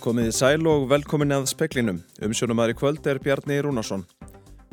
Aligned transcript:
Komiði 0.00 0.30
sæl 0.32 0.62
og 0.64 0.86
velkomin 0.88 1.34
að 1.36 1.50
speklinum. 1.50 1.98
Umsjónumæri 2.24 2.72
kvöld 2.72 3.04
er 3.10 3.18
Bjarni 3.20 3.58
Rúnarsson. 3.60 4.06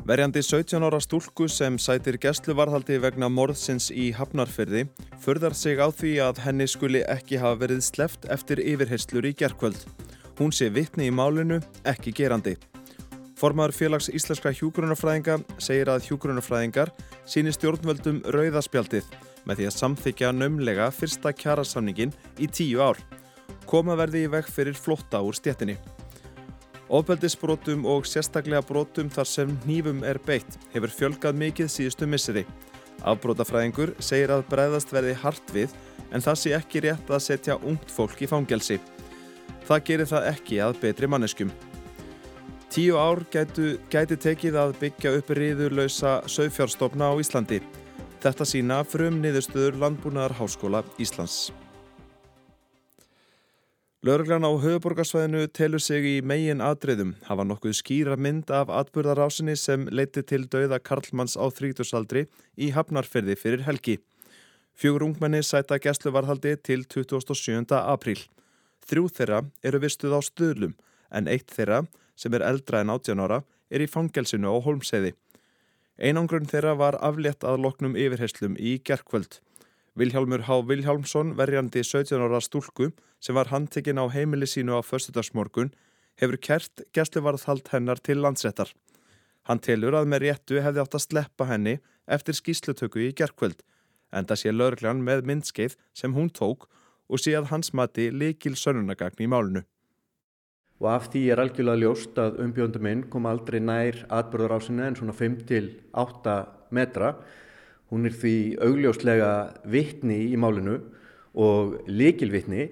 Verjandi 0.08 0.40
17 0.40 0.80
ára 0.80 1.00
stúlku 1.04 1.50
sem 1.52 1.76
sætir 1.76 2.16
gæsluvarðhaldi 2.22 2.96
vegna 3.02 3.28
morðsins 3.28 3.90
í 3.92 4.06
Hafnarfyrði 4.16 4.86
förðar 5.20 5.52
sig 5.52 5.76
á 5.84 5.92
því 5.92 6.14
að 6.24 6.40
henni 6.46 6.64
skuli 6.64 7.02
ekki 7.12 7.42
hafa 7.42 7.60
verið 7.60 7.84
sleft 7.84 8.24
eftir 8.32 8.62
yfirherslur 8.64 9.28
í 9.28 9.34
gerðkvöld. 9.36 9.84
Hún 10.40 10.48
sé 10.48 10.70
vittni 10.72 11.10
í 11.10 11.12
málinu, 11.12 11.60
ekki 11.84 12.16
gerandi. 12.16 12.56
Formaður 13.36 13.76
félags 13.76 14.08
íslenska 14.08 14.54
hjúgrunarfræðinga 14.56 15.42
segir 15.60 15.92
að 15.92 16.08
hjúgrunarfræðingar 16.08 16.94
síni 17.28 17.52
stjórnvöldum 17.52 18.24
rauðaspjaldið 18.32 19.12
með 19.44 19.60
því 19.60 19.68
að 19.68 19.76
samþykja 19.76 20.34
nömlega 20.40 20.88
fyrsta 20.88 21.36
kjarasamningin 21.36 22.16
í 22.40 22.48
tíu 22.48 22.80
ár 22.80 22.96
koma 23.68 23.96
verði 23.98 24.24
í 24.24 24.30
veg 24.32 24.48
fyrir 24.48 24.76
flotta 24.76 25.20
úr 25.24 25.36
stjettinni. 25.36 25.76
Ofbeldisbrotum 26.88 27.84
og 27.88 28.06
sérstaklega 28.08 28.64
brotum 28.64 29.10
þar 29.12 29.28
sem 29.28 29.52
nýfum 29.68 30.00
er 30.08 30.20
beitt 30.24 30.56
hefur 30.72 30.92
fjölgað 30.94 31.36
mikið 31.42 31.68
síðustu 31.72 32.08
misseri. 32.08 32.46
Afbrótafræðingur 33.06 33.92
segir 34.02 34.32
að 34.32 34.46
breyðast 34.48 34.92
verði 34.92 35.14
hart 35.20 35.52
við 35.54 35.74
en 36.10 36.24
það 36.24 36.40
sé 36.40 36.54
ekki 36.56 36.82
rétt 36.86 37.12
að 37.12 37.24
setja 37.26 37.58
ungt 37.60 37.92
fólk 37.92 38.22
í 38.24 38.30
fangelsi. 38.30 38.78
Það 39.68 39.84
gerir 39.90 40.08
það 40.08 40.30
ekki 40.32 40.62
að 40.64 40.80
betri 40.80 41.10
manneskum. 41.10 41.52
Tíu 42.72 42.96
ár 43.00 43.20
gætu, 43.32 43.76
gæti 43.92 44.16
tekið 44.20 44.58
að 44.60 44.74
byggja 44.80 45.14
upp 45.20 45.30
riðurlausa 45.36 46.18
sögfjárstofna 46.28 47.12
á 47.12 47.14
Íslandi. 47.20 47.60
Þetta 48.20 48.48
sína 48.48 48.82
frum 48.84 49.20
niðurstöður 49.22 49.78
Landbúnaðar 49.84 50.36
Háskóla 50.40 50.84
Íslands. 51.00 51.48
Lörglan 54.08 54.46
á 54.46 54.52
höfuborgarsvæðinu 54.56 55.48
telur 55.52 55.82
sig 55.84 56.06
í 56.06 56.12
megin 56.24 56.62
atriðum, 56.64 57.10
hafa 57.28 57.44
nokkuð 57.44 57.74
skýra 57.76 58.14
mynd 58.16 58.48
af 58.54 58.70
atbyrðarásinni 58.72 59.52
sem 59.58 59.84
leiti 59.92 60.22
til 60.24 60.46
dauða 60.48 60.78
Karlmanns 60.80 61.34
á 61.36 61.44
þrítusaldri 61.52 62.22
í 62.56 62.70
Hafnarferði 62.72 63.36
fyrir 63.36 63.66
helgi. 63.66 63.98
Fjögur 64.78 65.04
ungmenni 65.10 65.42
sæta 65.44 65.76
gæsluvarhaldi 65.76 66.54
til 66.64 66.86
27. 66.86 67.66
apríl. 67.76 68.22
Þrjú 68.88 69.10
þeirra 69.18 69.42
eru 69.60 69.82
vistuð 69.82 70.16
á 70.16 70.20
stöðlum 70.24 70.72
en 71.12 71.28
eitt 71.28 71.52
þeirra, 71.52 71.82
sem 72.16 72.32
er 72.32 72.46
eldra 72.48 72.80
en 72.80 72.94
18 72.94 73.20
ára, 73.26 73.42
er 73.68 73.84
í 73.84 73.90
fangelsinu 73.90 74.48
á 74.48 74.56
Holmseiði. 74.56 75.12
Einangrun 76.00 76.48
þeirra 76.48 76.78
var 76.80 76.96
aflétt 77.04 77.44
að 77.44 77.60
loknum 77.66 77.98
yfirherslum 77.98 78.56
í 78.56 78.78
gerkvöld. 78.80 79.42
Vilhjálmur 79.98 80.44
Há 80.46 80.62
Vilhjálmsson, 80.62 81.32
verjandi 81.34 81.82
17 81.82 82.22
ára 82.22 82.38
stúlku 82.38 82.92
sem 83.18 83.34
var 83.34 83.48
handtekinn 83.50 83.98
á 83.98 84.06
heimili 84.06 84.46
sínu 84.46 84.78
á 84.78 84.80
förstudagsmorgun, 84.86 85.72
hefur 86.22 86.38
kert 86.38 86.84
gæsluvarðhald 86.94 87.66
hennar 87.72 87.98
til 87.98 88.22
landsrettar. 88.22 88.70
Hann 89.50 89.58
telur 89.58 89.96
að 89.98 90.06
með 90.12 90.22
réttu 90.22 90.60
hefði 90.62 90.84
átt 90.84 90.94
að 90.94 91.02
sleppa 91.02 91.48
henni 91.50 91.80
eftir 92.06 92.38
skýslutöku 92.38 93.02
í 93.08 93.10
gerkvöld, 93.10 93.58
en 94.14 94.28
það 94.28 94.40
sé 94.42 94.52
löglan 94.54 95.02
með 95.02 95.24
myndskeið 95.32 95.74
sem 95.90 96.14
hún 96.14 96.30
tók 96.30 96.68
og 97.10 97.18
sé 97.18 97.34
að 97.34 97.50
hans 97.50 97.72
mati 97.74 98.06
likil 98.14 98.54
sönunagagn 98.54 99.26
í 99.26 99.26
málunu. 99.26 99.64
Og 100.78 100.92
af 100.94 101.10
því 101.10 101.24
er 101.32 101.42
algjörlega 101.42 101.82
ljóst 101.82 102.22
að 102.22 102.38
umbjónduminn 102.46 103.08
kom 103.10 103.26
aldrei 103.26 103.58
nær 103.58 104.04
atbyrðarásinu 104.06 104.86
en 104.86 105.00
svona 105.02 105.18
5-8 105.18 106.38
metra 106.70 107.16
Hún 107.88 108.04
er 108.08 108.12
því 108.12 108.34
augljóslega 108.60 109.30
vittni 109.64 110.20
í 110.28 110.36
málinu 110.36 110.76
og 111.38 111.78
likilvittni 111.88 112.68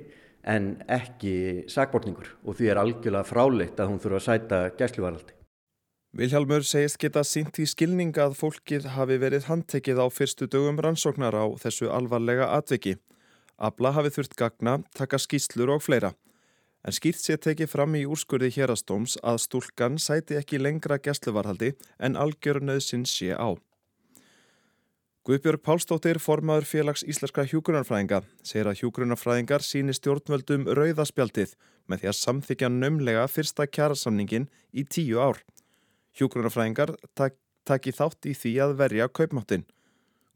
en 0.47 0.77
ekki 0.93 1.65
sakbortningur 1.73 2.29
og 2.45 2.59
því 2.59 2.69
er 2.71 2.81
algjörlega 2.83 3.27
fráleitt 3.27 3.81
að 3.81 3.91
hún 3.93 4.03
þurfa 4.03 4.21
að 4.21 4.27
sæta 4.27 4.61
gæsluvaraldi. 4.79 5.33
Vilhjálmur 6.17 6.65
segist 6.65 6.97
geta 7.03 7.21
sínt 7.27 7.59
í 7.61 7.67
skilning 7.69 8.15
að 8.23 8.39
fólkið 8.39 8.87
hafi 8.95 9.19
verið 9.21 9.51
handtekið 9.51 9.99
á 10.01 10.07
fyrstu 10.09 10.47
dögum 10.49 10.79
rannsóknar 10.81 11.37
á 11.37 11.45
þessu 11.61 11.91
alvarlega 11.93 12.47
atviki. 12.57 12.95
Abla 13.57 13.93
hafi 13.97 14.13
þurft 14.15 14.37
gagna, 14.37 14.79
taka 14.97 15.21
skýslur 15.21 15.75
og 15.75 15.85
fleira. 15.85 16.15
En 16.87 16.95
skýrt 16.95 17.21
sé 17.21 17.37
tekið 17.37 17.69
fram 17.73 17.97
í 17.99 18.07
úrskurði 18.07 18.53
hérastóms 18.55 19.17
að 19.25 19.43
stúlkan 19.45 19.99
sæti 20.01 20.39
ekki 20.39 20.61
lengra 20.63 21.01
gæsluvarhaldi 21.03 21.75
en 21.99 22.17
algjörnöðsinn 22.17 23.05
sé 23.11 23.35
á. 23.35 23.57
Guðbjörg 25.27 25.59
Pálsdóttir, 25.67 26.21
formaður 26.23 26.69
félags 26.71 27.03
íslenska 27.03 27.43
hjúgrunarfræðinga, 27.51 28.21
segir 28.47 28.69
að 28.71 28.77
hjúgrunarfræðingar 28.79 29.65
síni 29.67 29.91
stjórnvöldum 29.97 30.69
rauðaspjaldið 30.79 31.57
með 31.91 32.05
því 32.05 32.11
að 32.13 32.15
samþykja 32.19 32.69
nömlega 32.71 33.25
fyrsta 33.27 33.67
kjærasamningin 33.67 34.47
í 34.71 34.85
tíu 34.87 35.19
ár. 35.19 35.41
Hjúgrunarfræðingar 36.15 36.93
tak, 37.19 37.35
taki 37.67 37.91
þátt 37.97 38.29
í 38.31 38.37
því 38.39 38.53
að 38.69 38.77
verja 38.79 39.09
kaupmáttin. 39.11 39.67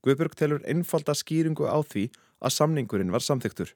Guðbjörg 0.03 0.35
telur 0.35 0.67
einfalda 0.67 1.15
skýringu 1.15 1.71
á 1.71 1.79
því 1.87 2.09
að 2.43 2.57
samningurinn 2.57 3.15
var 3.15 3.23
samþyktur. 3.23 3.71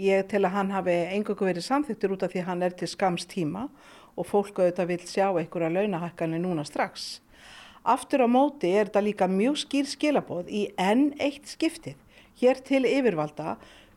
Ég 0.00 0.24
tel 0.32 0.46
að 0.48 0.56
hann 0.56 0.72
hafi 0.72 0.96
engungu 1.12 1.44
verið 1.44 1.68
samþyktur 1.68 2.16
út 2.16 2.24
af 2.24 2.32
því 2.32 2.48
hann 2.48 2.64
er 2.64 2.72
til 2.72 2.88
skams 2.88 3.28
tíma 3.28 3.68
og 4.16 4.32
fólk 4.32 4.64
auðvitað 4.64 4.94
vil 4.94 5.04
sjá 5.04 5.28
einhverja 5.28 5.74
launahækkanir 5.76 6.40
núna 6.40 6.64
strax. 6.64 7.18
Aftur 7.86 8.24
á 8.26 8.28
móti 8.28 8.72
er 8.74 8.88
þetta 8.88 9.02
líka 9.06 9.26
mjög 9.30 9.60
skýr 9.62 9.86
skilaboð 9.86 10.48
í 10.50 10.62
enn 10.74 11.12
eitt 11.22 11.46
skiptið 11.46 11.94
hér 12.40 12.58
til 12.66 12.82
yfirvalda 12.88 13.56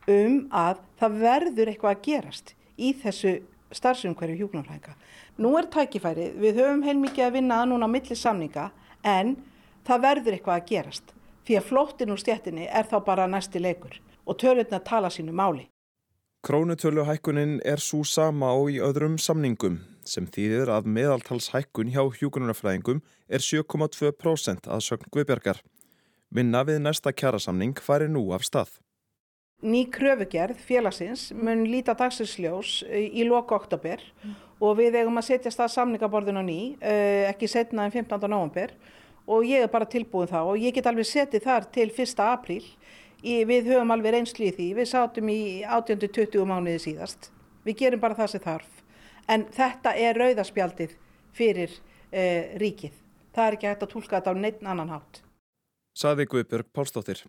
um 0.09 0.43
að 0.53 0.83
það 0.99 1.15
verður 1.23 1.71
eitthvað 1.71 1.95
að 1.95 2.03
gerast 2.05 2.53
í 2.77 2.91
þessu 3.01 3.39
starfsumhverju 3.73 4.43
hjúknarfræðinga. 4.43 4.93
Nú 5.41 5.53
er 5.57 5.69
tækifæri, 5.73 6.31
við 6.37 6.61
höfum 6.61 6.83
heilmikið 6.85 7.25
að 7.25 7.35
vinna 7.37 7.63
núna 7.69 7.89
á 7.89 7.93
milli 7.93 8.17
samninga 8.17 8.69
en 9.05 9.35
það 9.87 10.05
verður 10.05 10.37
eitthvað 10.37 10.59
að 10.59 10.69
gerast 10.73 11.13
því 11.47 11.57
að 11.57 11.67
flóttin 11.69 12.13
úr 12.13 12.21
stjættinni 12.21 12.69
er 12.69 12.89
þá 12.89 12.97
bara 13.05 13.29
næsti 13.29 13.61
leikur 13.61 13.99
og 14.25 14.37
tölurna 14.37 14.81
tala 14.85 15.09
sínu 15.13 15.33
máli. 15.33 15.68
Krónutöluhækkunin 16.47 17.59
er 17.65 17.81
svo 17.83 18.05
sama 18.07 18.53
og 18.55 18.69
í 18.71 18.77
öðrum 18.79 19.17
samningum 19.19 19.81
sem 20.07 20.23
þýðir 20.23 20.69
að 20.71 20.85
meðaltalshækkun 20.87 21.89
hjá 21.91 21.99
hjúgrunarfræðingum 22.15 23.01
er 23.27 23.43
7,2% 23.43 24.69
að 24.71 24.85
sögn 24.85 25.09
Guðbjörgar. 25.11 25.59
Vinna 26.31 26.61
við 26.63 26.79
næsta 26.85 27.11
kjærasamning 27.11 27.75
fari 27.83 28.07
nú 28.07 28.23
af 28.31 28.47
stað. 28.47 28.71
Ný 29.59 29.89
kröfugerð 29.91 30.63
félagsins 30.63 31.33
mun 31.35 31.65
líta 31.67 31.91
dagsinsljós 31.99 32.85
í 32.87 33.27
loku 33.27 33.57
oktober 33.59 33.99
og 34.63 34.79
við 34.79 34.95
eigum 35.01 35.19
að 35.19 35.33
setja 35.33 35.51
stað 35.51 35.73
samningaborðin 35.75 36.39
á 36.39 36.43
ný, 36.47 36.59
eh, 36.79 37.27
ekki 37.33 37.51
setna 37.51 37.83
en 37.83 37.91
15. 37.91 38.31
november 38.31 38.71
og 39.27 39.43
ég 39.43 39.67
er 39.67 39.67
bara 39.67 39.85
tilbúin 39.85 40.31
þá 40.31 40.39
og 40.45 40.55
ég 40.55 40.71
get 40.71 40.87
alveg 40.87 41.03
setið 41.03 41.43
þar 41.43 41.67
til 41.67 41.91
1. 41.91 42.23
apríl. 42.23 42.63
Við 43.23 43.67
höfum 43.67 43.91
alveg 43.91 44.15
reynslu 44.15 44.47
í 44.47 44.53
því, 44.55 44.67
við 44.77 44.91
sátum 44.93 45.31
í 45.31 45.39
18-20 45.67 46.45
mánuði 46.47 46.79
síðast. 46.85 47.31
Við 47.67 47.81
gerum 47.83 48.03
bara 48.03 48.15
það 48.15 48.31
sem 48.33 48.43
þarf 48.45 48.77
en 49.29 49.45
þetta 49.53 49.93
er 49.99 50.17
rauðaspjaldið 50.17 50.95
fyrir 51.35 51.73
uh, 51.73 52.55
ríkið. 52.61 52.95
Það 53.35 53.45
er 53.45 53.57
ekki 53.57 53.69
hægt 53.69 53.83
að 53.85 53.91
tólka 53.93 54.15
þetta 54.17 54.33
á 54.33 54.35
neitt 54.39 54.63
annan 54.65 54.93
hátt. 54.93 55.21
Saði 55.93 56.25
Guðbjörg 56.31 56.71
Pálsdóttir. 56.73 57.23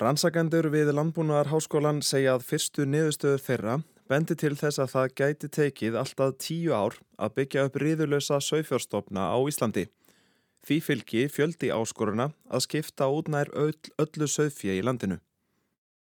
Rannsakendur 0.00 0.70
við 0.72 0.92
Landbúnaðar 0.96 1.50
háskólan 1.52 2.00
segja 2.06 2.38
að 2.38 2.46
fyrstu 2.48 2.86
niðurstöður 2.88 3.42
þeirra 3.44 3.74
bendi 4.08 4.36
til 4.38 4.54
þess 4.56 4.80
að 4.80 4.92
það 4.94 5.12
gæti 5.20 5.50
tekið 5.56 5.98
alltaf 6.00 6.38
tíu 6.40 6.72
ár 6.72 6.96
að 7.20 7.34
byggja 7.36 7.66
upp 7.68 7.76
riðulösa 7.80 8.40
sögfjörstofna 8.40 9.28
á 9.32 9.38
Íslandi. 9.48 9.86
Því 10.62 10.78
fylgi 10.86 11.26
fjöldi 11.32 11.72
áskoruna 11.74 12.30
að 12.46 12.64
skipta 12.68 13.10
út 13.10 13.28
nær 13.32 13.50
öll, 13.58 13.78
öllu 13.98 14.30
sögfjö 14.30 14.78
í 14.78 14.82
landinu. 14.86 15.18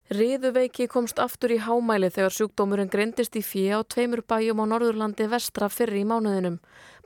Riðuveiki 0.06 0.84
komst 0.87 1.19
aftur 1.19 1.50
í 1.50 1.56
hámæli 1.58 2.12
þegar 2.14 2.34
sjúkdómurinn 2.37 2.90
greindist 2.93 3.34
í 3.34 3.40
fjö 3.43 3.81
á 3.82 3.82
tveimur 3.82 4.20
bæjum 4.22 4.60
á 4.62 4.64
Norðurlandi 4.70 5.26
vestra 5.32 5.66
fyrri 5.66 6.04
í 6.04 6.06
mánuðinum. 6.06 6.60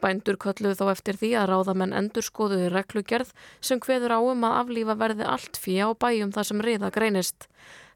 Bændur 0.05 0.37
kölluðu 0.37 0.77
þá 0.77 0.91
eftir 0.93 1.17
því 1.17 1.31
að 1.41 1.49
ráðamenn 1.49 1.97
endur 1.97 2.27
skoðuði 2.29 2.69
reglugerð 2.75 3.33
sem 3.65 3.81
hveður 3.81 4.19
áum 4.21 4.45
að 4.45 4.59
aflífa 4.59 4.99
verði 5.01 5.31
allt 5.33 5.57
fjö 5.57 5.89
á 5.89 5.97
bæjum 5.97 6.37
þar 6.37 6.51
sem 6.51 6.61
riða 6.69 6.93
greinist. 6.93 7.49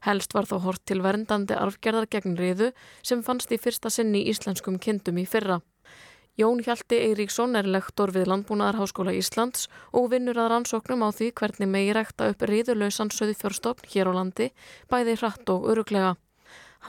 Helst 0.09 0.33
var 0.33 0.49
þó 0.49 0.57
hort 0.65 0.85
til 0.89 1.03
verndandi 1.05 1.53
arfgerðar 1.53 2.09
gegn 2.09 2.33
riðu 2.41 2.73
sem 3.05 3.21
fannst 3.21 3.53
í 3.53 3.61
fyrsta 3.61 3.93
sinni 3.93 4.25
íslenskum 4.33 4.81
kindum 4.81 5.21
í 5.21 5.29
fyrra. 5.29 5.61
Jón 6.35 6.59
Hjalti 6.59 6.97
Eiríksson 6.99 7.55
er 7.55 7.63
lektor 7.63 8.11
við 8.11 8.25
Landbúnaðarháskóla 8.27 9.13
Íslands 9.15 9.69
og 9.95 10.09
vinnur 10.11 10.35
að 10.35 10.49
rannsóknum 10.51 11.05
á 11.07 11.15
því 11.15 11.29
hvernig 11.31 11.69
megi 11.71 11.93
rekta 11.95 12.25
upp 12.33 12.41
riðulausan 12.49 13.11
söðfjörstofn 13.15 13.87
hér 13.93 14.09
á 14.11 14.13
landi, 14.17 14.49
bæði 14.91 15.13
hratt 15.21 15.51
og 15.53 15.69
öruglega. 15.71 16.17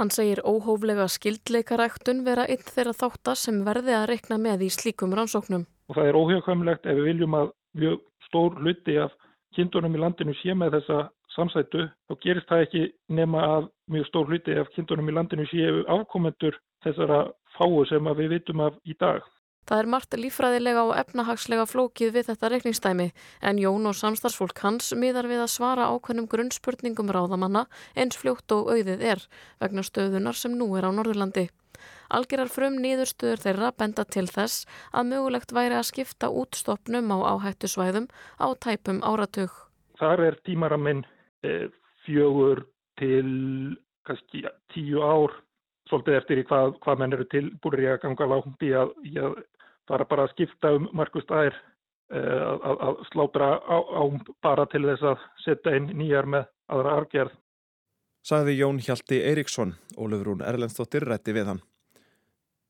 Hann 0.01 0.11
segir 0.11 0.43
óhóflega 0.43 1.07
skildleikaræktun 1.07 2.25
vera 2.27 2.49
einn 2.51 2.67
þeirra 2.67 2.97
þáttar 2.99 3.39
sem 3.39 3.61
verði 3.69 3.95
að 3.95 4.09
rekna 4.11 4.41
með 4.49 4.65
í 4.67 4.73
slíkum 4.75 5.15
rannsóknum. 5.15 5.63
Og 5.87 5.95
það 5.95 6.11
er 6.11 6.19
óhjögkvæmlegt 6.19 6.91
ef 6.91 6.99
við 6.99 7.09
viljum 7.13 7.39
að 7.39 7.55
mjög 7.79 8.03
stór 8.27 8.59
hluti 8.59 8.99
af 8.99 9.15
kindunum 9.55 9.95
í 9.95 10.03
landinu 10.03 10.35
sé 10.43 10.59
með 10.59 10.81
þessa 10.81 10.99
samsætu, 11.37 11.87
þá 12.11 12.19
gerist 12.27 12.51
það 12.51 12.67
ekki 12.67 12.85
nema 13.15 13.47
að 13.47 13.71
mjög 13.95 14.11
stór 14.11 14.27
hluti 14.27 14.59
af 14.59 14.75
kindunum 14.75 15.07
í 15.07 15.17
landinu 15.21 15.47
séu 15.55 15.87
afkomendur 16.01 16.59
þessara 16.83 17.23
fáu 17.55 17.87
sem 17.87 18.15
við 18.19 18.35
vitum 18.41 18.67
af 18.67 18.75
í 18.83 18.99
dag. 18.99 19.23
Það 19.67 19.81
er 19.83 19.89
margt 19.91 20.15
lífræðilega 20.15 20.83
og 20.87 20.95
efnahagslega 20.95 21.67
flókið 21.67 22.13
við 22.15 22.29
þetta 22.29 22.51
reikningstæmi 22.53 23.07
en 23.51 23.59
Jón 23.59 23.89
og 23.91 23.97
samstarfsfólk 23.99 24.61
hans 24.63 24.93
miðar 24.95 25.27
við 25.27 25.43
að 25.43 25.55
svara 25.57 25.89
ákveðnum 25.91 26.29
grunnspurningum 26.31 27.11
ráðamanna 27.11 27.65
eins 27.99 28.19
fljótt 28.21 28.55
og 28.55 28.71
auðið 28.71 29.03
er 29.03 29.25
vegna 29.59 29.83
stöðunar 29.83 30.39
sem 30.39 30.55
nú 30.55 30.69
er 30.79 30.87
á 30.87 30.95
Norðurlandi. 30.95 31.49
Algerar 32.15 32.51
frum 32.53 32.77
nýðurstöður 32.79 33.43
þeirra 33.43 33.73
benda 33.75 34.05
til 34.07 34.29
þess 34.31 34.69
að 34.95 35.11
mögulegt 35.11 35.55
væri 35.57 35.81
að 35.81 35.89
skipta 35.91 36.31
útstopnum 36.31 37.11
á 37.11 37.19
áhættu 37.35 37.67
svæðum 37.71 38.07
á 38.39 38.47
tæpum 38.63 39.03
áratug. 39.03 39.51
Þar 39.99 40.23
er 40.29 40.39
tímaraminn 40.47 41.03
e, 41.43 41.67
fjögur 42.07 42.63
til 43.01 43.75
kannski 44.07 44.45
tíu 44.71 45.03
ár 45.03 45.35
svolítið 45.91 46.21
eftir 46.21 46.41
í 46.43 46.47
hvað, 46.47 46.79
hvað 46.83 47.03
menn 47.03 47.19
eru 47.19 47.27
tilbúinir 47.31 47.85
í 47.85 47.91
að 47.91 48.01
ganga 48.07 48.31
lágt 48.31 48.65
í 48.67 48.73
að, 48.79 48.95
í 49.07 49.15
að 49.23 49.37
fara 49.89 50.07
bara 50.09 50.27
að 50.27 50.35
skipta 50.35 50.73
um 50.77 50.89
markustæðir 50.97 51.57
eh, 51.57 52.45
að, 52.57 52.77
að 52.89 53.01
slátra 53.11 53.51
á, 53.63 53.77
á 53.79 54.03
bara 54.45 54.67
til 54.73 54.85
þess 54.89 55.07
að 55.13 55.25
setja 55.45 55.77
inn 55.79 55.93
nýjar 55.99 56.29
með 56.31 56.51
aðra 56.73 56.99
argerð. 57.03 57.39
Saði 58.27 58.57
Jón 58.59 58.83
Hjalti 58.83 59.21
Eiríksson, 59.23 59.77
Ólefrún 59.95 60.43
Erlendstóttir 60.43 61.07
rætti 61.07 61.35
við 61.37 61.53
hann. 61.53 61.63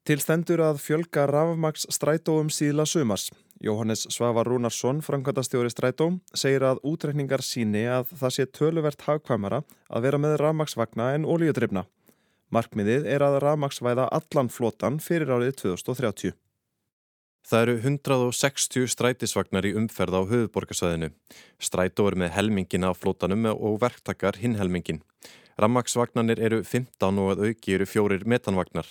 Til 0.07 0.21
stendur 0.23 0.61
að 0.63 0.77
fjölga 0.85 1.25
rafmaks 1.27 1.89
strætóum 1.91 2.51
síðla 2.53 2.85
sumas. 2.87 3.31
Jóhannes 3.65 4.05
Svavar 4.12 4.47
Rúnarsson, 4.47 5.01
framkvæmdastjóri 5.03 5.73
strætó, 5.73 6.11
segir 6.37 6.62
að 6.69 6.83
útrekningar 6.87 7.43
síni 7.43 7.87
að 7.91 8.12
það 8.21 8.35
sé 8.37 8.47
töluvert 8.55 9.03
hagkvæmara 9.03 9.65
að 9.89 10.07
vera 10.07 10.21
með 10.21 10.37
rafmaksvagna 10.45 11.09
en 11.17 11.27
ólíudrifna. 11.27 11.87
Markmiðið 12.55 13.09
er 13.11 13.25
að 13.27 13.41
rafmaksvæða 13.43 14.07
allan 14.15 14.53
flotan 14.53 15.01
fyrir 15.03 15.33
árið 15.33 15.57
2030. 15.65 16.37
Það 17.47 17.61
eru 17.63 17.75
160 17.79 18.89
strætisvagnar 18.91 19.67
í 19.69 19.71
umferð 19.79 20.17
á 20.19 20.23
höfuborgarsvæðinu. 20.27 21.13
Strætó 21.63 22.09
er 22.11 22.17
með 22.19 22.33
helmingin 22.35 22.87
af 22.89 22.99
flótanum 22.99 23.47
og 23.53 23.77
verktakar 23.85 24.41
hinn 24.41 24.57
helmingin. 24.59 24.99
Rammaksvagnarnir 25.63 26.41
eru 26.43 26.65
15 26.67 27.21
og 27.23 27.37
að 27.37 27.45
auki 27.47 27.77
eru 27.77 27.87
fjórir 27.87 28.25
metanvagnar. 28.27 28.89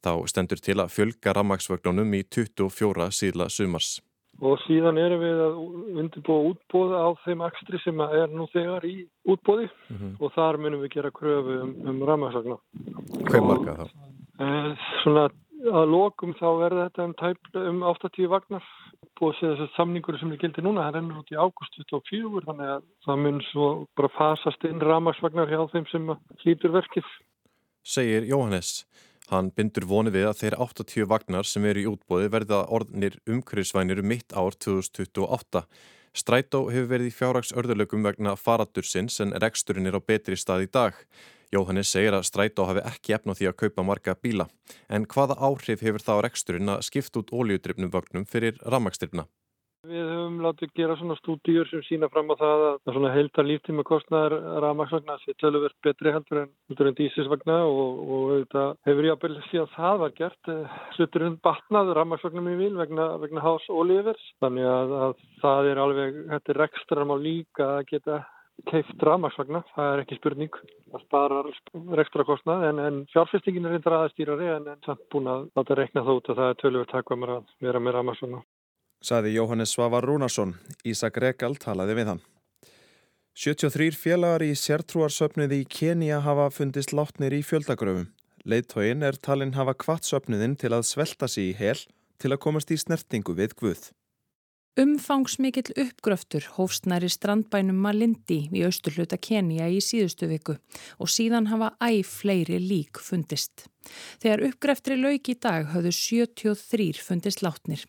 Þá 0.00 0.12
stendur 0.32 0.62
til 0.64 0.78
að 0.80 0.94
fjölga 0.94 1.34
rammaksvagnunum 1.36 2.14
í 2.16 2.22
24 2.24 3.10
síðla 3.12 3.50
sumars. 3.52 3.98
Og 4.40 4.56
síðan 4.64 4.96
erum 5.02 5.20
við 5.20 5.42
að 5.44 5.58
undirbúa 6.00 6.52
útbóða 6.52 7.02
á 7.04 7.08
þeim 7.26 7.44
ekstri 7.44 7.80
sem 7.82 8.00
er 8.06 8.32
nú 8.32 8.46
þegar 8.54 8.86
í 8.88 9.02
útbóði 9.28 9.68
mm 9.68 9.96
-hmm. 9.96 10.12
og 10.22 10.32
þar 10.32 10.58
munum 10.62 10.80
við 10.80 10.94
gera 10.96 11.10
kröfu 11.10 11.60
um, 11.60 11.74
um 11.84 12.02
rammaksvagnar. 12.08 12.60
Hvað 13.28 13.48
marka 13.50 13.76
þá? 13.82 13.86
Eh, 14.38 14.72
svona 15.02 15.28
að 15.72 15.90
lokum 15.92 16.34
þá 16.38 16.46
verður 16.58 16.84
þetta 16.86 17.04
um, 17.04 17.14
tæp, 17.18 17.50
um 17.60 17.82
80 17.90 18.30
vagnar 18.32 18.68
búið 19.18 19.32
að 19.32 19.38
segja 19.38 19.54
þess 19.54 19.64
að 19.64 19.76
samningur 19.76 20.18
sem 20.18 20.32
er 20.32 20.40
gildi 20.42 20.64
núna 20.64 20.86
það 20.86 20.96
rennur 20.96 21.20
út 21.22 21.32
í 21.32 21.38
águst 21.38 21.78
24 21.78 22.44
þannig 22.46 22.72
að 22.74 22.86
það 23.06 23.20
mun 23.24 23.42
svo 23.48 23.68
bara 23.98 24.12
fasast 24.14 24.66
inn 24.68 24.82
ramarsvagnar 24.82 25.50
hjá 25.50 25.60
þeim 25.72 25.86
sem 25.90 26.10
hlýtur 26.42 26.74
verkið. 26.78 27.12
Segir 27.82 28.26
Jóhannes. 28.28 28.82
Hann 29.28 29.50
bindur 29.52 29.84
voni 29.84 30.12
við 30.12 30.30
að 30.30 30.38
þeir 30.40 30.54
80 30.64 31.08
vagnar 31.10 31.48
sem 31.48 31.64
eru 31.68 31.82
í 31.82 31.88
útbóði 31.90 32.30
verða 32.32 32.62
orðnir 32.72 33.18
umhverfisvænir 33.28 34.00
um 34.00 34.08
mitt 34.08 34.32
ár 34.32 34.56
2028. 34.56 35.66
Strætó 36.16 36.62
hefur 36.72 36.88
verið 36.94 37.10
í 37.10 37.14
fjárrags 37.14 37.52
örðurlögum 37.52 38.06
vegna 38.06 38.32
faratursins 38.40 39.20
en 39.20 39.36
reksturinn 39.36 39.86
er 39.90 39.98
á 39.98 40.02
betri 40.02 40.38
stað 40.40 40.64
í 40.64 40.70
dag. 40.72 40.96
Jóhannes 41.54 41.88
segir 41.88 42.12
að 42.12 42.26
Strætó 42.28 42.66
hafi 42.68 42.84
ekki 42.84 43.14
efna 43.16 43.36
því 43.38 43.50
að 43.50 43.58
kaupa 43.62 43.84
marga 43.88 44.14
bíla. 44.20 44.48
En 44.92 45.08
hvaða 45.08 45.38
áhrif 45.40 45.80
hefur 45.80 46.04
það 46.04 46.20
á 46.20 46.24
reksturinn 46.26 46.72
að 46.74 46.86
skipta 46.90 47.22
út 47.22 47.32
óljudrifnum 47.32 47.92
vögnum 47.94 48.28
fyrir 48.28 48.60
rammagsdrifna? 48.68 49.24
Við 49.88 50.08
höfum 50.10 50.40
látið 50.42 50.72
gera 50.76 50.94
svona 50.98 51.14
stúdíur 51.20 51.68
sem 51.70 51.80
sína 51.86 52.08
fram 52.10 52.28
á 52.28 52.36
það 52.36 52.62
að 52.66 52.92
svona 52.96 53.12
heildar 53.14 53.46
líftíma 53.46 53.84
kostnaðar 53.86 54.34
rammagsvagna 54.64 55.14
sé 55.22 55.32
töluvert 55.38 55.76
betri 55.86 56.12
heldur 56.12 56.40
en, 56.42 56.50
en 56.74 56.96
dísisvagna 56.98 57.60
og, 57.64 58.00
og 58.02 58.24
þetta 58.32 58.64
hefur 58.90 59.08
jábel 59.08 59.36
síðan 59.48 59.70
það 59.76 60.00
var 60.02 60.16
gert. 60.18 60.50
Sluturinn 60.96 61.38
batnað 61.46 61.94
rammagsvagnum 61.96 62.50
í 62.52 62.56
vil 62.58 62.74
vegna, 62.76 63.06
vegna 63.22 63.44
hás 63.46 63.70
ólífers. 63.70 64.26
Þannig 64.42 64.68
að, 64.68 64.96
að 65.06 65.14
það 65.44 65.70
er 65.70 65.82
alveg, 65.86 66.18
þetta 66.34 66.52
er 66.52 66.60
rekstram 66.66 67.14
á 67.14 67.16
líka 67.22 67.70
að 67.78 67.86
geta 67.94 68.18
keift 68.66 69.02
rafmagsvagna, 69.06 69.62
það 69.76 69.92
er 69.92 70.02
ekki 70.02 70.18
spurning. 70.18 70.60
Það 70.92 71.04
sparar 71.04 71.50
ekstra 72.02 72.24
kostnað 72.26 72.64
en, 72.70 72.78
en 72.82 73.00
fjárfestingin 73.12 73.68
er 73.68 73.76
reyndar 73.76 73.98
aðstýrari 74.00 74.48
en, 74.56 74.70
samt 74.86 75.04
búin 75.12 75.28
að 75.30 75.48
láta 75.58 75.76
rekna 75.78 76.04
þá 76.06 76.14
út 76.14 76.30
að 76.32 76.40
það 76.40 76.52
er 76.52 76.62
tölur 76.62 76.88
takkvæmur 76.92 77.34
að 77.36 77.52
vera 77.64 77.82
með 77.82 77.98
rafmagsvagna 77.98 78.42
Saði 78.98 79.36
Jóhannes 79.36 79.70
Svavar 79.76 80.02
Rúnarsson. 80.02 80.56
Ísak 80.82 81.20
Rekal 81.22 81.54
talaði 81.60 81.94
við 82.00 82.08
hann. 82.12 82.22
73 83.38 83.94
félagar 83.94 84.42
í 84.42 84.50
sértrúarsöfnuði 84.58 85.60
í 85.62 85.68
Kenia 85.70 86.18
hafa 86.24 86.48
fundist 86.50 86.90
látnir 86.90 87.36
í 87.36 87.44
fjöldagröfum. 87.46 88.08
Leittóin 88.48 89.04
er 89.06 89.20
talinn 89.22 89.54
hafa 89.54 89.76
kvart 89.78 90.08
söfnuðin 90.08 90.56
til 90.58 90.72
að 90.74 90.88
svelta 90.88 91.28
sig 91.30 91.52
í 91.52 91.54
hel 91.60 91.78
til 92.18 92.32
að 92.34 92.42
komast 92.42 92.72
í 92.74 92.80
snertingu 92.80 93.36
við 93.38 93.54
Guð 93.60 93.90
Umfangsmikill 94.78 95.72
uppgröftur 95.74 96.44
hófst 96.54 96.84
næri 96.86 97.08
strandbænum 97.10 97.80
Malindi 97.82 98.44
í 98.54 98.60
austurluta 98.62 99.16
Kenya 99.18 99.66
í 99.66 99.80
síðustu 99.82 100.28
viku 100.30 100.54
og 101.02 101.10
síðan 101.10 101.48
hafa 101.50 101.72
æg 101.82 102.04
fleiri 102.06 102.60
lík 102.62 103.00
fundist. 103.02 103.64
Þegar 104.22 104.44
uppgreftri 104.52 105.00
lauk 105.00 105.32
í 105.32 105.34
dag 105.34 105.66
höfðu 105.72 105.90
73 105.96 107.02
fundist 107.02 107.42
látnir. 107.42 107.82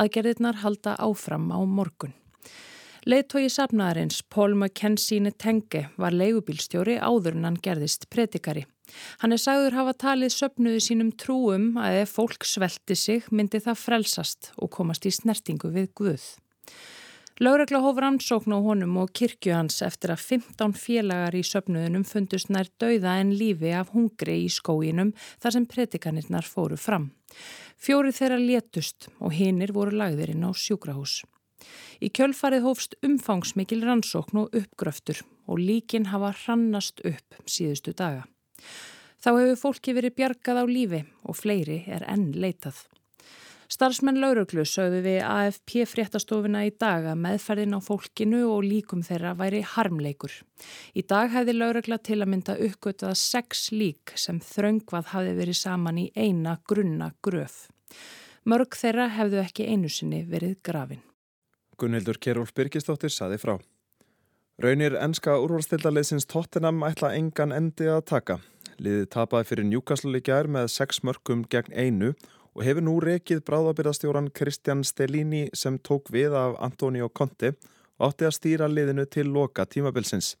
Aðgerðirnar 0.00 0.62
halda 0.64 0.96
áfram 0.96 1.52
á 1.52 1.60
morgun. 1.60 2.16
Leittói 3.04 3.50
safnaðarins 3.52 4.22
Paul 4.32 4.56
McKenzie 4.56 5.20
Netenge 5.20 5.90
var 6.00 6.16
leigubílstjóri 6.16 6.96
áður 7.04 7.36
en 7.36 7.50
hann 7.50 7.60
gerðist 7.60 8.08
predikari. 8.08 8.64
Hann 9.22 9.34
er 9.34 9.42
sagður 9.42 9.78
hafa 9.78 9.96
talið 10.04 10.34
söpnuði 10.36 10.84
sínum 10.84 11.10
trúum 11.12 11.74
að 11.80 12.02
ef 12.04 12.14
fólk 12.18 12.46
svelti 12.48 12.96
sig 12.98 13.26
myndi 13.30 13.62
það 13.62 13.82
frelsast 13.84 14.52
og 14.56 14.72
komast 14.76 15.06
í 15.06 15.14
snertingu 15.14 15.72
við 15.74 15.92
Guð. 15.98 16.24
Láregla 17.40 17.78
hóf 17.80 17.96
rannsókn 17.96 18.52
á 18.52 18.60
honum 18.60 18.98
og 19.00 19.14
kirkju 19.16 19.54
hans 19.56 19.78
eftir 19.80 20.12
að 20.12 20.24
15 20.28 20.74
félagar 20.76 21.32
í 21.32 21.40
söpnuðunum 21.40 22.02
fundust 22.04 22.50
nær 22.52 22.68
dauða 22.82 23.14
en 23.22 23.30
lífi 23.32 23.70
af 23.72 23.94
hungri 23.94 24.34
í 24.42 24.50
skóginum 24.52 25.14
þar 25.40 25.54
sem 25.54 25.68
predikanirnar 25.70 26.44
fóru 26.44 26.76
fram. 26.76 27.06
Fjóri 27.80 28.12
þeirra 28.12 28.36
létust 28.36 29.08
og 29.24 29.32
hinnir 29.38 29.72
voru 29.72 29.96
lagðir 29.96 30.34
inn 30.34 30.44
á 30.44 30.52
sjúkrahús. 30.52 31.22
Í 32.04 32.12
kjölfarið 32.12 32.66
hófst 32.66 32.98
umfangsmikil 33.08 33.80
rannsókn 33.88 34.42
og 34.42 34.60
uppgröftur 34.60 35.24
og 35.48 35.64
líkin 35.64 36.10
hafa 36.12 36.34
hrannast 36.42 37.00
upp 37.08 37.40
síðustu 37.48 37.96
daga. 37.96 38.28
Þá 39.20 39.30
hefur 39.34 39.60
fólki 39.64 39.96
verið 39.96 40.16
bjargað 40.16 40.62
á 40.62 40.64
lífi 40.68 41.02
og 41.28 41.36
fleiri 41.36 41.82
er 41.92 42.06
enn 42.08 42.30
leitað. 42.32 42.86
Starfsmenn 43.70 44.18
lauruglu 44.18 44.64
sögðu 44.66 44.98
við 45.04 45.20
AFP 45.22 45.84
fréttastofuna 45.86 46.64
í 46.66 46.72
dag 46.74 47.04
að 47.06 47.20
meðferðin 47.22 47.76
á 47.78 47.80
fólkinu 47.84 48.40
og 48.48 48.64
líkum 48.66 49.04
þeirra 49.06 49.36
væri 49.38 49.60
harmleikur. 49.62 50.32
Í 50.98 51.04
dag 51.06 51.30
hefði 51.30 51.54
laurugla 51.54 52.00
til 52.02 52.18
að 52.18 52.32
mynda 52.32 52.56
uppgötuða 52.66 53.12
sex 53.14 53.68
lík 53.70 54.16
sem 54.18 54.40
þraungvað 54.42 55.12
hafi 55.12 55.36
verið 55.38 55.60
saman 55.60 56.02
í 56.02 56.08
eina 56.18 56.56
grunna 56.66 57.12
gröf. 57.22 57.68
Mörg 58.50 58.74
þeirra 58.74 59.06
hefðu 59.14 59.38
ekki 59.44 59.68
einu 59.70 59.92
sinni 59.92 60.24
verið 60.26 60.58
grafin. 60.66 61.04
Gunnhildur 61.78 62.18
Kjærólf 62.18 62.50
Birgisdóttir 62.56 63.14
saði 63.14 63.38
frá. 63.38 63.54
Raunir 64.60 64.92
enska 65.00 65.38
úrvalstildaleysins 65.40 66.26
Tottenham 66.28 66.82
ætla 66.84 67.14
engan 67.16 67.52
endi 67.56 67.86
að 67.88 68.02
taka. 68.10 68.34
Liðið 68.76 69.06
tapaði 69.14 69.46
fyrir 69.48 69.64
gær 70.20 70.48
með 70.52 70.66
6 70.74 70.98
mörgum 71.08 71.46
gegn 71.48 71.72
einu 71.72 72.10
og 72.52 72.64
hefur 72.66 72.84
nú 72.84 72.98
rekið 73.00 73.40
bráðabyrðastjóran 73.48 74.28
Kristjan 74.36 74.84
Stelini 74.84 75.46
sem 75.56 75.78
tók 75.78 76.12
við 76.12 76.36
af 76.36 76.58
Antonio 76.60 77.08
Conte 77.08 77.54
átti 77.96 78.28
að 78.28 78.36
stýra 78.36 78.68
liðinu 78.68 79.06
til 79.08 79.32
loka 79.32 79.64
tímabilsins. 79.64 80.34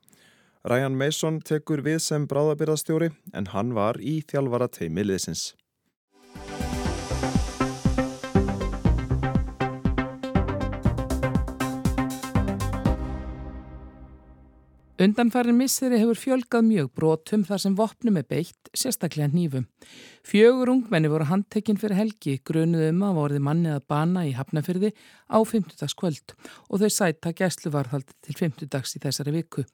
Ryan 0.68 1.00
Mason 1.00 1.40
tekur 1.40 1.80
við 1.80 2.02
sem 2.04 2.28
bráðabyrðastjóri 2.28 3.14
en 3.32 3.48
hann 3.54 3.72
var 3.72 3.96
í 4.04 4.20
þjálfara 4.20 4.68
teimi 4.68 5.00
liðsins. 5.00 5.54
Undanfarin 15.00 15.56
misseri 15.56 15.96
hefur 15.96 16.18
fjölgað 16.20 16.66
mjög 16.66 16.88
brotum 16.92 17.40
þar 17.48 17.60
sem 17.62 17.76
vopnum 17.78 18.18
er 18.20 18.26
beitt, 18.28 18.68
sérstaklega 18.76 19.30
nýfum. 19.32 19.64
Fjögur 20.28 20.68
ungmenni 20.74 21.08
voru 21.08 21.24
handtekinn 21.24 21.78
fyrir 21.80 21.96
helgi, 21.96 22.34
grunuðum 22.44 23.00
að 23.08 23.16
vorði 23.16 23.40
mannið 23.46 23.78
að 23.78 23.86
bana 23.88 24.26
í 24.28 24.34
Hafnafyrði 24.36 24.90
á 25.32 25.40
50. 25.40 25.96
kvöld 25.96 26.34
og 26.68 26.82
þau 26.82 26.92
sæta 26.92 27.32
gæsluvarðhaldi 27.32 28.18
til 28.28 28.36
50 28.42 28.72
dags 28.76 28.92
í 28.92 29.00
þessari 29.00 29.38
viku. 29.38 29.64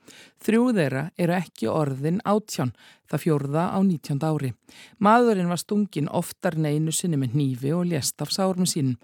Þrjú 0.46 0.70
þeirra 0.78 1.08
eru 1.18 1.38
ekki 1.40 1.72
orðin 1.74 2.22
átján, 2.22 2.76
það 3.10 3.24
fjórða 3.26 3.68
á 3.74 3.78
19. 3.82 4.22
ári. 4.22 4.54
Maðurinn 5.02 5.50
var 5.50 5.58
stungin 5.58 6.06
oftar 6.06 6.54
neinu 6.54 6.94
sinni 6.94 7.18
með 7.18 7.34
nýfi 7.34 7.74
og 7.74 7.88
lést 7.90 8.22
af 8.22 8.30
sárum 8.30 8.70
sínum. 8.70 8.94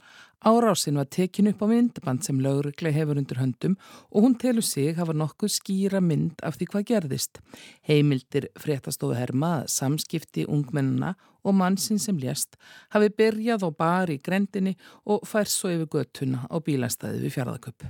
Árásin 0.44 0.96
var 0.98 1.06
tekin 1.06 1.46
upp 1.46 1.60
á 1.62 1.66
myndband 1.70 2.24
sem 2.26 2.40
lauruglega 2.42 2.96
hefur 2.96 3.18
undir 3.20 3.38
höndum 3.38 3.76
og 4.10 4.24
hún 4.24 4.34
telur 4.34 4.64
sig 4.66 4.96
hafa 4.96 5.14
nokkuð 5.14 5.52
skýra 5.54 6.00
mynd 6.02 6.42
af 6.42 6.56
því 6.58 6.66
hvað 6.72 6.86
gerðist. 6.88 7.38
Heimildir 7.86 8.48
fréttastofu 8.58 9.14
herma 9.14 9.60
að 9.60 9.68
samskipti 9.70 10.48
ungmennina 10.50 11.14
og 11.46 11.54
mannsinn 11.54 12.02
sem 12.02 12.18
lést 12.18 12.58
hafi 12.90 13.12
byrjað 13.14 13.62
á 13.62 13.70
bar 13.70 14.10
í 14.10 14.18
grendinni 14.18 14.74
og 15.06 15.22
fær 15.30 15.46
svo 15.46 15.70
yfir 15.70 15.86
göttuna 15.94 16.42
á 16.50 16.56
bílastæði 16.58 17.22
við 17.22 17.36
fjárðaköp. 17.36 17.86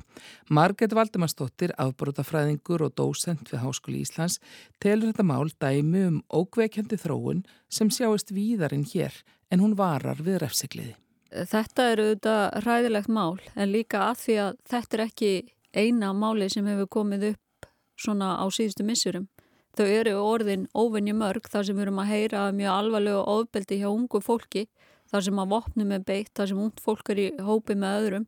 Marget 0.52 0.92
Valdemarsdóttir, 0.92 1.72
afbrótafræðingur 1.80 2.84
og 2.84 2.92
dósent 3.00 3.48
við 3.48 3.64
Háskóli 3.64 4.02
Íslands, 4.04 4.40
telur 4.76 5.08
þetta 5.08 5.24
mál 5.24 5.48
dæmi 5.56 6.04
um 6.10 6.20
ókveikjandi 6.28 7.00
þróun 7.00 7.46
sem 7.72 7.88
sjáist 7.88 8.36
víðarinn 8.36 8.84
hér 8.92 9.22
en 9.48 9.64
hún 9.64 9.76
varar 9.76 10.20
við 10.20 10.42
refsikliði. 10.44 10.98
Þetta 11.32 11.84
eru 11.94 12.06
auðvitað 12.10 12.42
ræðilegt 12.66 13.08
mál 13.08 13.40
en 13.56 13.72
líka 13.72 14.02
að 14.10 14.18
því 14.22 14.34
að 14.42 14.56
þetta 14.68 14.96
er 14.96 15.04
ekki 15.06 15.30
eina 15.72 16.10
máli 16.12 16.48
sem 16.52 16.66
hefur 16.68 16.90
komið 16.98 17.28
upp 17.32 17.68
svona 17.96 18.34
á 18.36 18.44
síðustu 18.52 18.84
missurum. 18.84 19.28
Þau 19.72 19.86
eru 19.88 20.12
orðin 20.20 20.66
óvinni 20.76 21.14
mörg 21.16 21.48
þar 21.48 21.64
sem 21.64 21.78
við 21.78 21.86
erum 21.86 22.00
að 22.02 22.10
heyra 22.12 22.42
mjög 22.52 22.74
alvarlega 22.74 23.22
ofbeldi 23.32 23.78
hjá 23.80 23.88
ungu 23.88 24.20
fólki, 24.20 24.66
þar 25.08 25.24
sem 25.24 25.40
að 25.40 25.54
vopnum 25.54 25.94
er 25.96 26.04
beitt, 26.04 26.32
þar 26.36 26.50
sem 26.50 26.60
ungt 26.60 26.82
fólk 26.84 27.12
er 27.14 27.22
í 27.22 27.28
hópi 27.40 27.76
með 27.78 27.96
öðrum 28.02 28.26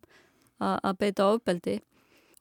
að, 0.64 0.96
beita 1.02 1.28
ofbeldi 1.34 1.76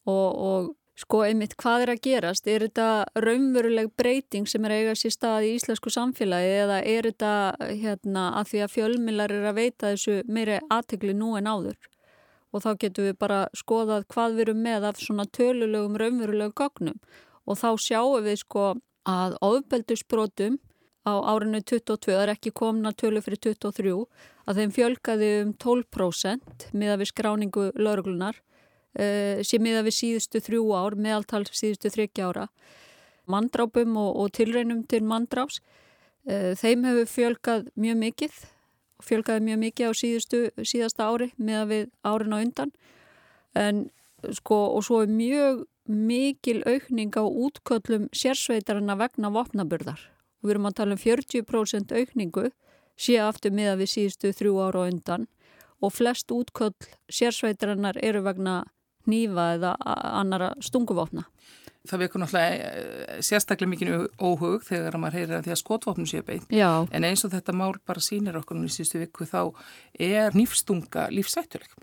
og, 0.08 0.30
og 0.48 0.72
Sko 0.94 1.24
einmitt 1.26 1.56
hvað 1.58 1.84
er 1.84 1.92
að 1.96 2.02
gerast? 2.06 2.48
Er 2.48 2.68
þetta 2.68 2.88
raunveruleg 3.18 3.90
breyting 3.98 4.46
sem 4.50 4.66
er 4.68 4.76
eiga 4.76 4.94
sér 4.98 5.16
stað 5.16 5.48
í 5.48 5.56
íslensku 5.58 5.90
samfélagi 5.94 6.52
eða 6.60 6.78
er 6.86 7.08
þetta 7.10 7.32
hérna, 7.72 8.28
að 8.38 8.52
því 8.52 8.62
að 8.62 8.74
fjölmilar 8.76 9.34
er 9.34 9.48
að 9.50 9.58
veita 9.58 9.94
þessu 9.96 10.20
meiri 10.30 10.60
aðtegli 10.70 11.16
nú 11.18 11.34
en 11.40 11.50
áður? 11.50 11.80
Og 12.54 12.62
þá 12.62 12.70
getum 12.84 13.08
við 13.10 13.18
bara 13.26 13.40
skoðað 13.58 14.06
hvað 14.14 14.36
við 14.36 14.46
erum 14.46 14.62
með 14.68 14.86
af 14.92 15.02
svona 15.02 15.26
tölulegum 15.34 15.98
raunverulegum 15.98 16.58
gognum 16.62 17.02
og 17.50 17.58
þá 17.58 17.70
sjáum 17.82 18.24
við 18.28 18.44
sko 18.44 18.68
að 19.10 19.36
ofbeldusbrotum 19.44 20.62
á 21.04 21.14
árinu 21.34 21.60
22, 21.60 22.14
það 22.14 22.22
er 22.22 22.32
ekki 22.38 22.54
komna 22.56 22.94
tölu 22.96 23.20
fyrir 23.24 23.42
23, 23.44 23.98
að 24.48 24.60
þeim 24.60 24.74
fjölkaði 24.78 25.32
um 25.42 25.54
12% 25.60 26.70
miða 26.72 27.00
við 27.02 27.12
skráningu 27.12 27.72
lauruglunar 27.76 28.40
uh, 29.00 29.42
sé 29.46 29.60
miða 29.62 29.84
við 29.88 29.98
síðustu 30.00 30.42
þrjú 30.44 30.64
ár, 30.78 30.98
meðaltal 31.00 31.44
síðustu 31.50 31.92
þryggja 31.94 32.30
ára. 32.30 32.48
Mandrápum 33.30 33.98
og, 34.00 34.12
og 34.20 34.34
tilreinum 34.36 34.84
til 34.90 35.04
mandráps, 35.08 35.62
uh, 36.28 36.54
þeim 36.60 36.88
hefur 36.90 37.12
fjölgað 37.12 37.68
mjög 37.80 38.00
mikið, 38.06 38.40
fjölgaði 39.04 39.46
mjög 39.50 39.62
mikið 39.66 39.92
á 39.92 39.94
síðustu, 40.00 40.42
síðasta 40.64 41.10
ári 41.10 41.32
meða 41.38 41.68
við 41.72 41.86
árin 42.08 42.36
á 42.36 42.38
undan. 42.40 42.74
En 43.60 43.86
sko 44.32 44.60
og 44.78 44.86
svo 44.88 45.04
er 45.04 45.12
mjög 45.12 45.66
mikil 45.86 46.64
aukning 46.64 47.12
á 47.20 47.24
útköllum 47.28 48.08
sérsveitarana 48.16 48.96
vegna 48.96 49.32
vopnaburðar. 49.34 50.00
Við 50.44 50.56
erum 50.56 50.68
að 50.70 50.78
tala 50.80 50.96
um 50.96 51.02
40% 51.02 51.92
aukningu 51.92 52.50
síðan 53.00 53.32
aftur 53.32 53.56
meða 53.56 53.78
við 53.82 53.92
síðustu 53.94 54.32
þrjú 54.36 54.60
ára 54.64 54.84
á 54.84 54.90
undan 54.92 55.28
og 55.84 55.92
flest 55.92 56.32
útköll 56.32 56.76
sérsveitarinnar 57.12 58.00
eru 58.00 58.24
vegna 58.24 58.64
nýfa 59.10 59.48
eða 59.58 59.76
annara 59.84 60.54
stunguvopna. 60.64 61.26
Það 61.84 62.04
vekur 62.06 62.22
náttúrulega 62.24 62.68
eh, 62.80 63.22
sérstaklega 63.28 63.72
mikið 63.74 63.90
óhug 64.24 64.62
þegar 64.64 64.96
maður 65.02 65.18
heyrir 65.20 65.38
að 65.38 65.48
því 65.48 65.54
að 65.56 65.60
skotvopnum 65.60 66.08
séu 66.08 66.24
beint. 66.24 66.46
Já. 66.48 66.70
En 66.96 67.04
eins 67.04 67.26
og 67.28 67.34
þetta 67.34 67.56
mál 67.60 67.74
bara 67.84 68.04
sínir 68.04 68.38
okkur 68.40 68.56
nú 68.56 68.70
í 68.70 68.72
síðustu 68.72 69.02
viku 69.02 69.28
þá 69.28 69.42
er 70.00 70.38
nýfstunga 70.38 71.10
lífsættuleg. 71.12 71.74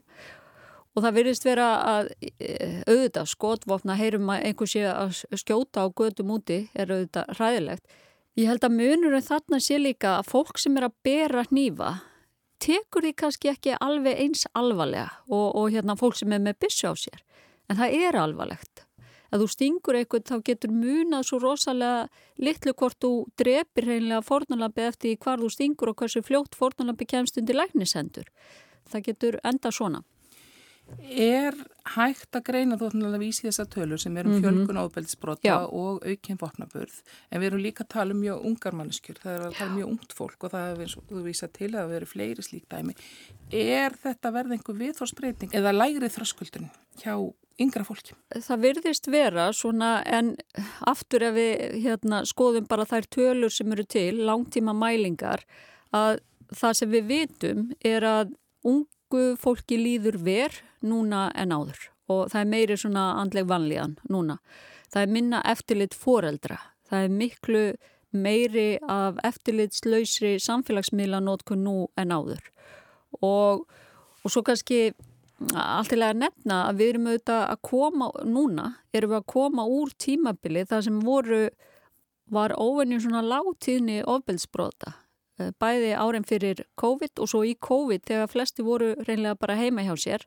Og 0.97 1.05
það 1.05 1.19
virðist 1.21 1.45
vera 1.47 1.69
að 1.87 2.09
eh, 2.41 2.81
auðvitað 2.89 3.29
skotvopna 3.35 3.99
heyrum 4.01 4.33
að 4.33 4.47
einhver 4.49 4.73
sé 4.73 4.87
að 4.89 5.21
skjóta 5.43 5.85
á 5.85 5.93
gödum 5.93 6.33
úti 6.39 6.63
er 6.73 6.95
auðvitað 6.95 7.37
ræðilegt. 7.37 7.99
Ég 8.41 8.49
held 8.49 8.65
að 8.65 8.77
munurinn 8.79 9.27
þarna 9.27 9.61
sé 9.61 9.77
líka 9.77 10.17
að 10.17 10.31
fólk 10.33 10.59
sem 10.63 10.81
er 10.81 10.89
að 10.89 10.97
bera 11.05 11.45
nýfa 11.53 11.99
tekur 12.61 13.07
því 13.07 13.15
kannski 13.23 13.51
ekki 13.53 13.75
alveg 13.81 14.21
eins 14.21 14.47
alvarlega 14.55 15.09
og, 15.29 15.57
og 15.57 15.73
hérna 15.73 15.97
fólk 15.99 16.19
sem 16.19 16.33
er 16.37 16.43
með 16.45 16.61
byssu 16.65 16.93
á 16.93 16.95
sér. 16.99 17.25
En 17.71 17.79
það 17.81 17.97
er 18.05 18.19
alvarlegt. 18.19 18.85
Að 19.31 19.45
þú 19.45 19.49
stingur 19.53 19.97
eitthvað 19.97 20.25
þá 20.27 20.47
getur 20.49 20.73
munað 20.75 21.29
svo 21.29 21.39
rosalega 21.39 22.09
litlu 22.43 22.75
hvort 22.75 22.99
þú 22.99 23.11
drepir 23.39 23.87
hreinlega 23.87 24.27
fornalabi 24.27 24.89
eftir 24.89 25.21
hvar 25.23 25.39
þú 25.39 25.51
stingur 25.55 25.93
og 25.93 26.01
hversu 26.03 26.23
fljótt 26.27 26.59
fornalabi 26.59 27.07
kemst 27.07 27.39
undir 27.39 27.61
læknisendur. 27.61 28.27
Það 28.91 29.07
getur 29.07 29.39
enda 29.47 29.71
svona. 29.71 30.03
Er 31.11 31.57
hægt 31.95 32.37
að 32.37 32.45
greina 32.47 32.77
þú 32.79 32.91
ætlum 32.91 33.15
að 33.15 33.23
vísi 33.23 33.47
þessa 33.47 33.67
tölur 33.71 34.01
sem 34.01 34.17
er 34.21 34.29
um 34.29 34.37
mhm. 34.37 34.45
fjölgun 34.45 34.81
ábeldisbrota 34.81 35.57
og 35.67 36.05
aukinn 36.07 36.41
vopnaburð 36.41 37.01
en 37.31 37.43
við 37.43 37.49
erum 37.51 37.63
líka 37.65 37.85
að 37.85 37.93
tala 37.97 38.15
um 38.15 38.23
mjög 38.23 38.47
ungar 38.51 38.77
manneskjur, 38.79 39.21
það 39.23 39.37
er 39.37 39.45
að 39.47 39.59
tala 39.59 39.71
um 39.71 39.79
mjög 39.79 39.93
ungt 39.95 40.17
fólk 40.19 40.47
og 40.47 40.55
það 40.55 40.71
er 40.71 40.85
eins 40.85 40.97
og 40.99 41.11
þú 41.11 41.25
vísa 41.27 41.51
til 41.51 41.71
að 41.71 41.79
það 41.81 41.95
veri 41.95 42.11
fleiri 42.13 42.47
slík 42.47 42.67
dæmi. 42.71 42.97
Er 43.51 43.99
þetta 44.05 44.35
verð 44.37 44.57
einhver 44.57 44.81
viðforsbreyting 44.85 45.57
eða 45.57 45.75
lægrið 45.77 46.17
þröskuldun 46.19 46.71
hjá 47.03 47.15
yngra 47.61 47.85
fólki? 47.87 48.17
Það 48.37 48.65
virðist 48.67 49.11
vera 49.13 49.51
svona 49.57 49.91
en 50.07 50.35
aftur 50.89 51.27
ef 51.29 51.37
við 51.37 51.81
hérna, 51.85 52.23
skoðum 52.29 52.69
bara 52.71 52.89
þær 52.89 53.11
tölur 53.11 53.55
sem 53.55 53.73
eru 53.75 53.87
til, 53.89 54.23
langtíma 54.29 54.77
mælingar 54.77 55.45
að 55.97 56.21
það 56.57 56.79
sem 56.79 56.95
við 56.95 57.11
vitum 57.11 57.69
er 57.87 58.07
að 58.07 58.35
ung 58.67 58.85
ungu 59.11 59.37
fólki 59.37 59.77
líður 59.77 60.19
ver 60.23 60.55
núna 60.83 61.31
en 61.35 61.51
áður 61.51 61.91
og 62.11 62.31
það 62.31 62.41
er 62.41 62.51
meiri 62.51 62.77
svona 62.79 63.03
andleg 63.21 63.47
vanlíðan 63.47 63.97
núna. 64.11 64.39
Það 64.91 65.03
er 65.03 65.13
minna 65.15 65.41
eftirlit 65.47 65.95
foreldra. 65.95 66.59
Það 66.89 67.05
er 67.05 67.13
miklu 67.15 67.63
meiri 68.11 68.79
af 68.83 69.21
eftirlitslausri 69.23 70.41
samfélagsmiðlanótkun 70.43 71.63
nú 71.63 71.75
en 71.97 72.11
áður. 72.11 72.43
Og, 73.23 73.63
og 74.25 74.27
svo 74.27 74.43
kannski 74.43 74.93
alltilega 75.55 76.19
nefna 76.19 76.65
að 76.69 76.81
við 76.81 76.93
erum 76.95 77.07
auðvitað 77.13 77.45
að 77.45 77.63
koma, 77.71 78.11
núna 78.27 78.67
erum 78.93 79.15
við 79.15 79.21
að 79.21 79.29
koma 79.31 79.69
úr 79.71 79.95
tímabili 79.95 80.67
þar 80.67 80.87
sem 80.89 80.99
voru, 81.07 81.45
var 82.27 82.59
óvenjum 82.59 83.07
svona 83.07 83.23
látíðni 83.23 84.03
ofbeldsbrota 84.03 84.97
Eh, 84.97 85.00
bæði 85.63 85.93
árin 85.97 86.27
fyrir 86.27 86.65
COVID 86.81 87.23
og 87.23 87.31
svo 87.33 87.43
í 87.47 87.55
COVID 87.61 88.05
þegar 88.09 88.31
flesti 88.31 88.65
voru 88.67 88.93
reynlega 89.07 89.39
bara 89.41 89.59
heima 89.59 89.85
hjá 89.87 89.95
sér. 89.99 90.27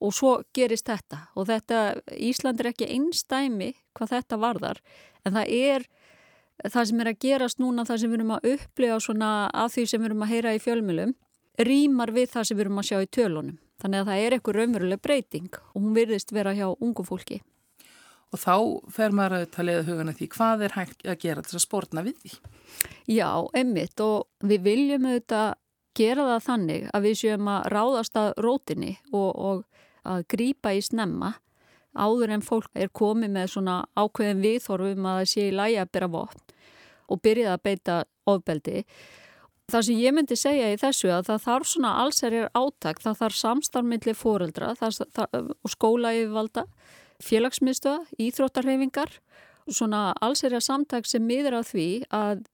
Og 0.00 0.12
svo 0.12 0.32
gerist 0.54 0.90
þetta. 0.90 1.22
Og 1.36 1.48
þetta, 1.48 1.82
Ísland 2.20 2.60
er 2.60 2.70
ekki 2.72 2.90
einstæmi 2.92 3.72
hvað 3.96 4.12
þetta 4.16 4.40
varðar 4.40 4.82
en 5.24 5.38
það 5.38 5.54
er 5.56 5.86
það 6.72 6.88
sem 6.90 7.00
er 7.00 7.10
að 7.10 7.20
gerast 7.24 7.60
núna, 7.60 7.84
það 7.84 8.02
sem 8.02 8.12
við 8.12 8.20
erum 8.20 8.34
að 8.36 8.48
upplifa 8.54 9.00
svona 9.00 9.30
af 9.52 9.74
því 9.74 9.86
sem 9.90 10.02
við 10.02 10.10
erum 10.10 10.24
að 10.24 10.32
heyra 10.34 10.54
í 10.56 10.62
fjölmjölum 10.64 11.16
rýmar 11.66 12.12
við 12.12 12.30
það 12.34 12.48
sem 12.48 12.58
við 12.58 12.66
erum 12.66 12.80
að 12.80 12.88
sjá 12.90 12.98
í 13.00 13.10
tölunum. 13.16 13.58
Þannig 13.80 14.02
að 14.02 14.08
það 14.08 14.22
er 14.22 14.36
eitthvað 14.36 14.56
raunveruleg 14.60 15.04
breyting 15.04 15.60
og 15.60 15.82
hún 15.82 15.96
virðist 15.96 16.32
vera 16.32 16.56
hjá 16.56 16.68
ungu 16.72 17.04
fólki 17.04 17.42
og 18.34 18.40
þá 18.42 18.54
fer 18.92 19.14
maður 19.14 19.38
að 19.38 19.46
tala 19.54 19.76
eða 19.76 19.86
hugana 19.90 20.16
því 20.16 20.28
hvað 20.34 20.66
er 20.66 20.76
hægt 20.76 21.06
að 21.06 21.20
gera 21.22 21.44
þess 21.44 21.58
að 21.58 21.64
spórna 21.66 22.04
við 22.06 22.18
því? 22.22 22.32
Já, 23.16 23.30
emmitt 23.56 24.02
og 24.02 24.26
við 24.44 24.66
viljum 24.66 25.08
auðvitað 25.08 25.54
gera 25.96 26.28
það 26.32 26.46
þannig 26.46 26.88
að 26.92 27.06
við 27.06 27.18
séum 27.22 27.50
að 27.50 27.68
ráðast 27.72 28.18
að 28.20 28.32
rótinni 28.44 28.96
og, 29.12 29.30
og 29.32 29.64
að 30.06 30.26
grýpa 30.32 30.74
í 30.76 30.82
snemma 30.84 31.36
áður 31.96 32.34
en 32.36 32.44
fólk 32.44 32.68
er 32.76 32.90
komið 32.92 33.32
með 33.32 33.52
svona 33.54 33.76
ákveðin 33.96 34.42
viðhorfum 34.44 35.06
að 35.08 35.20
það 35.20 35.30
sé 35.32 35.46
í 35.46 35.54
lægi 35.56 35.78
að 35.80 35.92
byrja 35.94 36.10
vopn 36.12 36.42
og 37.06 37.22
byrja 37.22 37.54
að 37.54 37.62
beita 37.62 37.96
ofbeldi. 38.26 38.82
Það 39.70 39.84
sem 39.86 39.98
ég 40.02 40.14
myndi 40.14 40.36
segja 40.38 40.68
í 40.70 40.78
þessu 40.78 41.10
að 41.14 41.28
það 41.30 41.44
þarf 41.46 41.68
svona 41.70 41.92
allserjar 42.02 42.50
áttak, 42.54 43.00
það 43.02 43.18
þarf 43.22 43.38
samstarfmyndli 43.40 44.14
fóreldra 44.14 44.74
og 44.76 45.72
skóla 45.72 46.12
yfirvalda 46.14 46.66
félagsmiðstöða, 47.24 48.04
íþróttarhefingar, 48.22 49.16
svona 49.66 50.10
allserja 50.22 50.60
samtag 50.62 51.08
sem 51.08 51.24
miður 51.26 51.58
á 51.58 51.62
því 51.66 51.88
að 52.14 52.44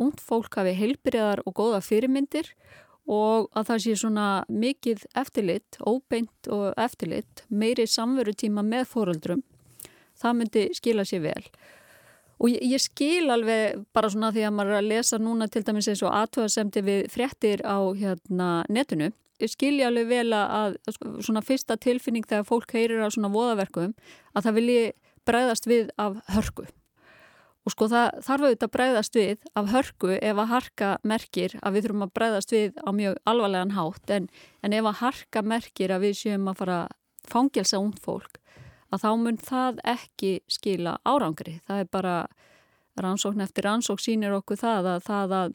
ungd 0.00 0.20
fólk 0.22 0.54
hafi 0.56 0.76
heilbriðar 0.78 1.42
og 1.44 1.56
góða 1.58 1.80
fyrirmyndir 1.84 2.52
og 3.10 3.48
að 3.56 3.72
það 3.72 3.82
sé 3.84 3.96
svona 3.98 4.28
mikið 4.48 5.02
eftirlitt, 5.18 5.80
óbeint 5.82 6.50
og 6.52 6.70
eftirlitt, 6.78 7.44
meiri 7.48 7.88
samveru 7.90 8.36
tíma 8.38 8.62
með 8.62 8.86
fóruldrum. 8.92 9.42
Það 10.20 10.36
myndi 10.38 10.64
skila 10.76 11.04
sér 11.08 11.24
vel 11.24 11.44
Og 12.40 12.48
ég, 12.48 12.60
ég 12.72 12.80
skil 12.80 13.28
alveg 13.32 13.82
bara 13.94 14.08
svona 14.12 14.32
því 14.32 14.46
að 14.48 14.54
maður 14.56 14.72
er 14.72 14.80
að 14.80 14.90
lesa 14.94 15.18
núna 15.20 15.48
til 15.52 15.62
dæmis 15.66 15.90
eins 15.92 16.02
og 16.06 16.14
aðtöðasemti 16.16 16.82
við 16.86 17.02
fréttir 17.12 17.62
á 17.68 17.78
hérna, 17.92 18.48
netinu. 18.72 19.10
Ég 19.40 19.52
skilji 19.52 19.86
alveg 19.86 20.10
vel 20.10 20.34
að 20.36 20.76
svona 21.24 21.42
fyrsta 21.44 21.78
tilfinning 21.80 22.26
þegar 22.28 22.48
fólk 22.48 22.74
heyrir 22.76 23.04
á 23.04 23.08
svona 23.08 23.32
voðaverkum 23.32 23.94
að 24.34 24.46
það 24.46 24.58
vilji 24.58 24.84
bregðast 25.28 25.68
við 25.70 25.90
af 26.00 26.20
hörku. 26.34 26.66
Og 27.68 27.74
sko 27.74 27.90
það 27.92 28.20
þarf 28.24 28.44
auðvitað 28.46 28.66
að 28.66 28.74
bregðast 28.76 29.16
við 29.18 29.42
af 29.60 29.66
hörku 29.74 30.14
ef 30.16 30.38
að 30.40 30.50
harka 30.54 30.90
merkir 31.04 31.56
að 31.60 31.74
við 31.76 31.86
þurfum 31.86 32.06
að 32.06 32.14
bregðast 32.16 32.54
við 32.54 32.78
á 32.80 32.90
mjög 32.96 33.18
alvarlegan 33.28 33.74
hátt 33.76 34.12
en, 34.16 34.28
en 34.64 34.76
ef 34.76 34.88
að 34.88 35.00
harka 35.02 35.42
merkir 35.44 35.92
að 35.92 36.06
við 36.06 36.14
séum 36.22 36.48
að 36.48 36.62
fara 36.62 36.78
fangelsa 37.28 37.80
ungd 37.80 38.00
fólk 38.00 38.40
að 38.90 39.04
þá 39.04 39.10
mun 39.20 39.38
það 39.38 39.82
ekki 39.92 40.32
skila 40.50 40.96
árangri. 41.06 41.58
Það 41.68 41.84
er 41.84 41.90
bara 41.92 42.14
rannsókn 43.00 43.44
eftir 43.44 43.68
rannsókn 43.68 44.02
sínir 44.02 44.34
okkur 44.34 44.58
það 44.60 44.88
að 44.94 45.04
það 45.06 45.34
að, 45.36 45.54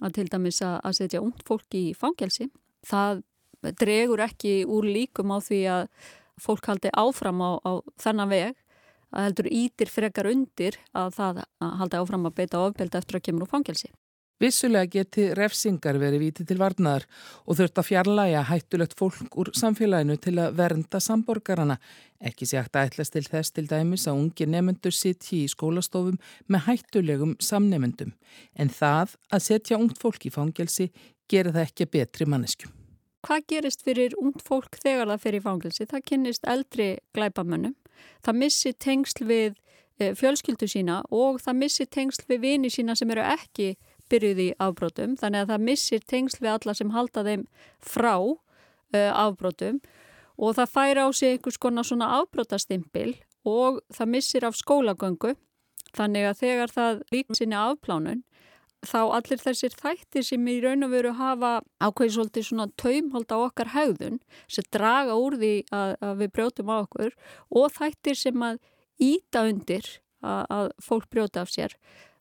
að 0.00 0.14
til 0.16 0.28
dæmis 0.32 0.62
að, 0.64 0.76
að 0.80 0.98
setja 0.98 1.22
ungd 1.22 1.42
fólk 1.48 1.76
í 1.78 1.84
fangelsi, 1.98 2.48
það 2.86 3.22
dregur 3.78 4.24
ekki 4.24 4.62
úr 4.66 4.88
líkum 4.88 5.32
á 5.34 5.38
því 5.42 5.62
að 5.70 5.88
fólk 6.42 6.66
haldi 6.66 6.90
áfram 6.98 7.42
á, 7.44 7.50
á 7.62 7.72
þennan 8.02 8.32
veg 8.32 8.54
að 9.12 9.26
heldur 9.28 9.48
ítir 9.52 9.90
frekar 9.92 10.30
undir 10.30 10.78
að 10.96 11.18
það 11.18 11.42
haldi 11.60 12.00
áfram 12.00 12.28
að 12.28 12.38
beita 12.40 12.62
ofbelda 12.64 13.02
eftir 13.02 13.18
að 13.18 13.26
kemur 13.28 13.46
úr 13.46 13.52
fangelsi. 13.52 13.92
Vissulega 14.42 14.88
geti 14.90 15.28
refsingar 15.38 16.00
verið 16.02 16.24
viti 16.24 16.44
til 16.46 16.56
varnaðar 16.58 17.04
og 17.46 17.58
þurft 17.60 17.78
að 17.78 17.86
fjarlæga 17.86 18.40
hættulegt 18.48 18.96
fólk 18.98 19.36
úr 19.38 19.52
samfélaginu 19.54 20.16
til 20.18 20.34
að 20.42 20.56
vernda 20.58 20.98
samborgarana. 20.98 21.76
Ekki 22.18 22.48
sé 22.48 22.58
hægt 22.58 22.74
að 22.74 22.88
ætlas 22.88 23.14
til 23.14 23.22
þess 23.28 23.54
til 23.54 23.68
dæmis 23.70 24.08
að 24.10 24.18
ungi 24.18 24.48
nefnendur 24.50 24.96
sittji 24.96 25.44
í 25.44 25.52
skólastofum 25.52 26.18
með 26.50 26.64
hættulegum 26.66 27.36
samnefendum. 27.38 28.16
En 28.58 28.72
það 28.72 29.14
að 29.30 29.46
setja 29.46 29.78
ungt 29.78 30.02
fólk 30.02 30.26
í 30.26 30.34
fangelsi 30.34 30.90
gerir 31.32 31.56
það 31.56 31.66
ekki 31.68 31.88
betri 31.96 32.28
manneskjum. 32.28 32.72
Hvað 33.22 33.44
gerist 33.48 33.84
fyrir 33.86 34.14
ungt 34.18 34.42
fólk 34.42 34.76
þegar 34.82 35.12
það 35.12 35.24
fer 35.24 35.38
í 35.38 35.42
fangelsi? 35.42 35.86
Það 35.86 36.06
kynnist 36.10 36.46
eldri 36.50 36.88
glæbamönnum. 37.14 37.76
Það 38.26 38.38
missi 38.40 38.72
tengsl 38.74 39.26
við 39.28 39.52
eh, 40.00 40.12
fjölskyldu 40.18 40.66
sína 40.66 41.02
og 41.10 41.38
það 41.44 41.60
missi 41.60 41.86
tengsl 41.86 42.26
við 42.28 42.42
vini 42.42 42.70
sína 42.72 42.96
sem 42.98 43.10
eru 43.14 43.22
ekki 43.22 43.76
byrjuð 44.12 44.42
í 44.42 44.48
afbrótum 44.60 45.16
þannig 45.20 45.44
að 45.44 45.52
það 45.52 45.66
missir 45.68 46.06
tengsl 46.08 46.42
við 46.42 46.52
alla 46.54 46.74
sem 46.76 46.92
halda 46.94 47.24
þeim 47.26 47.44
frá 47.92 48.14
uh, 48.18 49.10
afbrótum 49.10 49.80
og 50.36 50.56
það 50.58 50.74
færa 50.74 51.06
á 51.06 51.08
sig 51.16 51.36
einhvers 51.36 51.60
konar 51.60 51.88
svona 51.88 52.10
afbrótastimpil 52.18 53.14
og 53.48 53.80
það 53.94 54.12
missir 54.16 54.46
af 54.48 54.58
skólagöngu 54.58 55.34
þannig 55.96 56.28
að 56.28 56.42
þegar 56.42 56.74
það 56.76 57.02
líka 57.14 57.38
sinni 57.38 57.58
afplánun 57.58 58.22
þá 58.86 59.00
allir 59.16 59.40
þessir 59.40 59.74
þættir 59.78 60.26
sem 60.26 60.46
í 60.50 60.58
raun 60.62 60.86
og 60.86 60.92
veru 60.92 61.12
hafa 61.18 61.52
ákveði 61.82 62.14
svolítið 62.16 62.46
svona 62.48 62.68
taumhold 62.80 63.34
á 63.34 63.38
okkar 63.38 63.72
haugðun 63.76 64.20
sem 64.50 64.66
draga 64.74 65.18
úr 65.18 65.38
því 65.38 65.52
að, 65.70 65.94
að 66.02 66.14
við 66.22 66.32
brjótum 66.38 66.72
á 66.72 66.76
okkur 66.80 67.14
og 67.50 67.76
þættir 67.76 68.18
sem 68.18 68.46
að 68.46 68.58
íta 69.02 69.44
undir 69.48 69.86
að, 70.22 70.42
að 70.48 70.72
fólk 70.82 71.08
brjóta 71.10 71.44
af 71.44 71.52
sér 71.54 71.76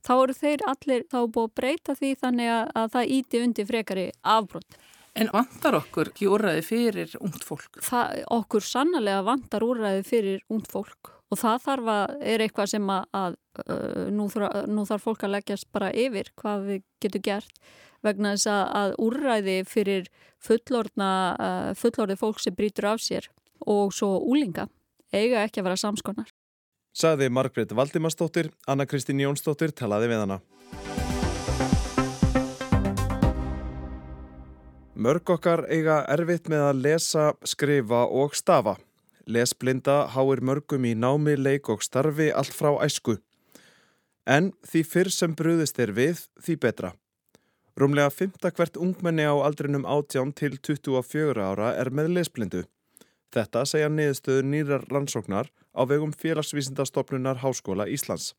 þá 0.06 0.14
eru 0.18 0.38
þeir 0.38 0.66
allir 0.70 1.06
þá 1.10 1.20
búið 1.26 1.48
að 1.48 1.56
breyta 1.62 1.98
því 1.98 2.12
þannig 2.22 2.52
að, 2.54 2.64
að 2.82 2.92
það 2.96 3.16
íti 3.18 3.42
undir 3.46 3.70
frekari 3.70 4.08
afbrott. 4.22 4.78
En 5.12 5.28
vantar 5.34 5.76
okkur 5.76 6.14
ekki 6.14 6.30
úrræði 6.32 6.62
fyrir 6.64 7.16
ungt 7.20 7.44
fólk? 7.44 7.82
Það, 7.84 8.22
okkur 8.32 8.64
sannlega 8.64 9.26
vantar 9.28 9.66
úrræði 9.66 10.06
fyrir 10.08 10.46
ungt 10.54 10.70
fólk 10.72 11.18
og 11.32 11.40
það 11.40 11.62
þarf 11.66 11.92
að, 11.94 12.18
er 12.34 12.44
eitthvað 12.44 12.72
sem 12.74 12.90
að, 12.92 13.06
að 13.16 13.38
uh, 13.64 14.10
nú, 14.12 14.28
þarf, 14.32 14.58
nú 14.72 14.86
þarf 14.90 15.08
fólk 15.08 15.24
að 15.26 15.34
leggjast 15.38 15.70
bara 15.72 15.92
yfir 15.96 16.32
hvað 16.40 16.68
við 16.68 16.84
getum 17.04 17.26
gert 17.28 17.64
vegna 18.06 18.36
þess 18.36 18.50
að, 18.52 18.64
að 18.82 18.94
úrræði 19.06 19.58
fyrir 19.70 20.10
uh, 20.12 21.72
fullorði 21.78 22.20
fólk 22.20 22.44
sem 22.44 22.58
brítur 22.58 22.92
af 22.92 23.04
sér 23.04 23.30
og 23.62 23.94
svo 23.96 24.16
úlinga 24.26 24.68
eiga 25.14 25.44
ekki 25.46 25.62
að 25.62 25.70
vera 25.70 25.80
samskonar. 25.80 26.32
Saði 26.92 27.30
Margret 27.32 27.72
Valdimarsdóttir, 27.72 28.50
Anna 28.68 28.88
Kristín 28.90 29.22
Jónsdóttir 29.24 29.72
talaði 29.72 30.12
við 30.12 30.26
hana. 30.26 30.42
Mörg 35.02 35.30
okkar 35.34 35.64
eiga 35.72 36.02
erfitt 36.12 36.50
með 36.52 36.66
að 36.68 36.82
lesa, 36.84 37.30
skrifa 37.48 38.04
og 38.12 38.36
stafa. 38.36 38.76
Lesblinda 39.28 40.08
háir 40.14 40.42
mörgum 40.42 40.86
í 40.86 40.96
námi, 40.96 41.36
leik 41.38 41.70
og 41.70 41.84
starfi 41.84 42.32
allt 42.32 42.54
frá 42.56 42.74
æsku. 42.86 43.18
En 44.26 44.52
því 44.66 44.84
fyrr 44.86 45.12
sem 45.14 45.36
brúðist 45.36 45.80
er 45.80 45.94
við, 45.98 46.26
því 46.42 46.58
betra. 46.62 46.92
Rúmlega 47.78 48.12
5. 48.12 48.52
hvert 48.58 48.78
ungmenni 48.78 49.24
á 49.26 49.34
aldrinum 49.34 49.86
18 49.86 50.34
til 50.38 50.58
24 50.60 51.42
ára 51.42 51.72
er 51.80 51.90
með 51.90 52.12
lesblindu. 52.18 52.64
Þetta 53.32 53.64
segja 53.66 53.90
niðurstöðu 53.90 54.44
nýrar 54.44 54.84
rannsóknar 54.92 55.52
á 55.72 55.82
vegum 55.88 56.12
félagsvísindastofnunar 56.12 57.40
Háskóla 57.40 57.88
Íslands. 57.88 58.34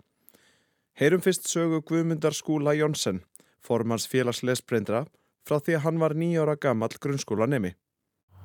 Heyrum 1.01 1.23
fyrst 1.25 1.49
sögu 1.49 1.81
Guðmundar 1.81 2.37
Skúla 2.37 2.75
Jónsson, 2.77 3.23
formans 3.65 4.05
félagsleisbreyndra, 4.13 5.07
frá 5.49 5.57
því 5.59 5.79
að 5.79 5.85
hann 5.87 6.03
var 6.03 6.15
nýjára 6.15 6.59
gammal 6.61 6.93
grunnskóla 7.01 7.49
nemi. 7.49 7.73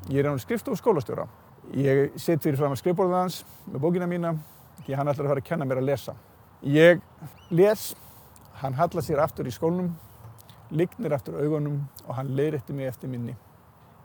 Ég 0.07 0.23
er 0.23 0.31
án 0.31 0.39
skrift 0.39 0.71
og 0.71 0.79
skólastjóra. 0.79 1.27
Ég 1.75 2.13
sitt 2.15 2.39
fyrir 2.39 2.55
fram 2.55 2.71
að 2.71 2.79
skrifborða 2.79 3.25
hans 3.25 3.41
með 3.67 3.81
bókina 3.83 4.07
mína, 4.07 4.33
því 4.85 4.95
hann 4.95 5.09
ætlar 5.11 5.25
að 5.25 5.31
fara 5.33 5.41
að 5.43 5.47
kenna 5.49 5.65
mér 5.67 5.81
að 5.81 5.89
lesa. 5.89 6.13
Ég 6.63 7.01
les, 7.51 7.89
hann 8.61 8.77
hallar 8.77 9.03
sér 9.03 9.19
aftur 9.19 9.49
í 9.49 9.51
skólnum, 9.51 9.89
lignir 10.71 11.15
aftur 11.17 11.35
augunum 11.41 11.81
og 12.05 12.15
hann 12.15 12.31
leiðrætti 12.37 12.75
mig 12.75 12.87
eftir 12.87 13.11
minni. 13.11 13.35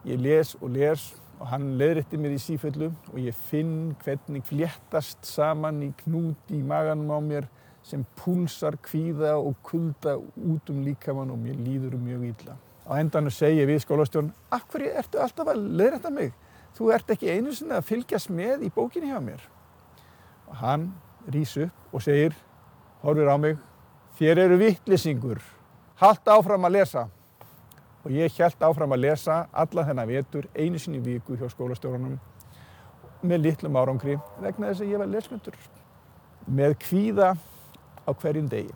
Ég 0.03 0.19
les 0.19 0.53
og 0.59 0.73
les 0.75 1.13
og 1.39 1.47
hann 1.53 1.71
leðrætti 1.79 2.19
mér 2.19 2.35
í 2.35 2.41
síföllu 2.43 2.91
og 3.13 3.17
ég 3.23 3.39
finn 3.47 3.95
hvernig 4.03 4.43
fléttast 4.47 5.23
saman 5.27 5.81
í 5.87 5.93
knút 6.03 6.51
í 6.51 6.59
maganum 6.67 7.15
á 7.15 7.19
mér 7.23 7.47
sem 7.83 8.03
púlsar, 8.19 8.75
kvíða 8.83 9.37
og 9.39 9.55
kulda 9.63 10.17
út 10.19 10.69
um 10.71 10.83
líkamann 10.83 11.31
og 11.31 11.39
mér 11.39 11.55
líður 11.63 11.95
mjög 11.99 12.29
illa. 12.33 12.59
Á 12.83 12.99
endanum 12.99 13.31
segi 13.31 13.61
ég 13.61 13.71
við 13.71 13.85
skólastjórn, 13.85 14.33
af 14.51 14.67
hverju 14.71 14.91
ertu 14.99 15.19
alltaf 15.23 15.51
að 15.51 15.63
leðrætta 15.79 16.11
mig? 16.11 16.35
Þú 16.73 16.89
ert 16.95 17.11
ekki 17.13 17.29
einu 17.29 17.53
sinna 17.53 17.79
að 17.79 17.89
fylgjast 17.91 18.31
með 18.33 18.65
í 18.67 18.71
bókinni 18.73 19.11
hjá 19.11 19.19
mér. 19.21 19.41
Og 20.49 20.55
hann 20.61 20.87
rýs 21.33 21.55
upp 21.61 21.95
og 21.95 22.03
segir, 22.03 22.33
horfir 23.03 23.29
á 23.29 23.37
mig, 23.37 23.59
þér 24.17 24.45
eru 24.47 24.57
vittlisingur, 24.61 25.41
halt 26.01 26.27
áfram 26.29 26.65
að 26.65 26.79
lesa 26.79 27.07
og 28.03 28.11
ég 28.11 28.35
held 28.37 28.65
áfram 28.67 28.93
að 28.95 29.05
lesa 29.05 29.37
alla 29.51 29.85
þennan 29.87 30.09
vetur 30.09 30.47
einu 30.57 30.79
sinni 30.81 30.99
viku 31.03 31.37
hjá 31.39 31.47
skólastjórunum 31.51 32.17
með 33.23 33.45
litlum 33.45 33.77
árangri 33.79 34.17
vegna 34.43 34.71
þess 34.71 34.83
að 34.83 34.91
ég 34.91 35.01
var 35.01 35.11
lesmyndur 35.11 35.59
með 36.51 36.75
kvíða 36.83 37.29
á 38.03 38.11
hverjum 38.11 38.49
degi. 38.51 38.73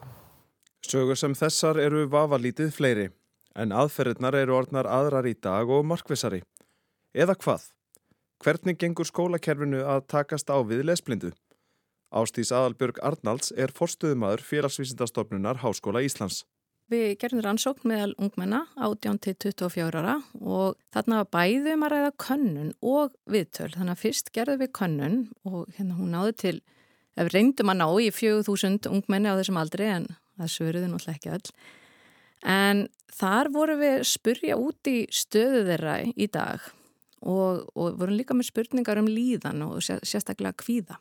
Sögur 0.87 1.19
sem 1.19 1.35
þessar 1.35 1.81
eru 1.83 2.05
vafalítið 2.07 2.71
fleiri 2.71 3.09
en 3.59 3.73
aðferðnar 3.75 4.37
eru 4.39 4.55
orðnar 4.55 4.87
aðrar 4.87 5.27
í 5.27 5.33
dag 5.35 5.67
og 5.67 5.83
markvisari. 5.89 6.39
Eða 7.11 7.35
hvað? 7.35 7.65
Hvernig 8.43 8.77
gengur 8.77 9.07
skólakerfinu 9.09 9.79
að 9.81 10.03
takast 10.13 10.51
á 10.53 10.61
við 10.61 10.83
lesblindu? 10.85 11.31
Ástís 12.13 12.51
Adalbjörg 12.53 12.99
Arnalds 13.03 13.49
er 13.57 13.73
forstuðumadur 13.73 14.43
félagsvísindastofnunar 14.45 15.63
Háskóla 15.63 16.03
Íslands. 16.05 16.43
Við 16.87 17.17
gerðum 17.19 17.41
rannsókn 17.43 17.89
meðal 17.89 18.13
ungmenna 18.15 18.61
18 18.77 19.17
til 19.25 19.33
24 19.49 19.99
ára 19.99 20.13
og 20.39 20.77
þarna 20.95 21.23
var 21.23 21.31
bæðum 21.35 21.83
að 21.83 21.93
ræða 21.95 22.13
könnun 22.23 22.69
og 22.79 23.17
viðtöl. 23.27 23.73
Þannig 23.73 23.95
að 23.97 24.03
fyrst 24.05 24.31
gerðum 24.37 24.61
við 24.61 24.71
könnun 24.77 25.17
og 25.43 25.73
hérna 25.75 25.97
hún 25.97 26.15
náði 26.15 26.37
til, 26.45 26.55
ef 27.19 27.33
reyndum 27.33 27.73
að 27.73 27.81
ná 27.81 27.87
í 28.05 28.07
4000 28.21 28.87
ungmenni 28.93 29.33
á 29.33 29.39
þessum 29.41 29.59
aldri 29.59 29.91
en 29.97 30.07
það 30.37 30.53
svöruði 30.53 30.93
náttúrulega 30.93 31.17
ekki 31.17 31.35
öll. 31.35 31.51
En 32.55 32.87
þar 33.17 33.51
voru 33.51 33.79
við 33.81 33.99
spurja 34.07 34.61
út 34.61 34.93
í 34.93 34.99
stöðu 35.11 35.65
þeirra 35.67 35.99
í 36.13 36.29
dag 36.31 36.71
og, 37.27 37.67
og 37.75 37.97
vorum 37.99 38.17
líka 38.17 38.35
með 38.37 38.51
spurningar 38.51 39.01
um 39.01 39.09
líðan 39.11 39.65
og 39.65 39.81
sérstaklega 39.83 40.55
kvíða. 40.57 40.99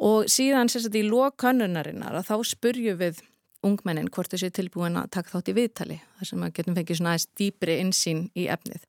Og 0.00 0.30
síðan 0.32 0.70
sérstaklega 0.72 1.06
í 1.06 1.10
lók 1.10 1.36
könnunarinnar 1.42 2.16
að 2.20 2.30
þá 2.30 2.52
spurju 2.54 2.94
við 3.00 3.20
ungmennin 3.66 4.08
hvort 4.12 4.32
þessi 4.32 4.52
tilbúin 4.56 4.96
að 4.96 5.10
taka 5.16 5.34
þátt 5.34 5.50
í 5.52 5.56
viðtali 5.58 5.98
þar 6.16 6.30
sem 6.30 6.44
að 6.46 6.54
getum 6.56 6.78
fengið 6.78 7.00
svona 7.00 7.12
aðeins 7.12 7.28
dýpri 7.40 7.76
insýn 7.82 8.22
í 8.38 8.46
efnið. 8.52 8.86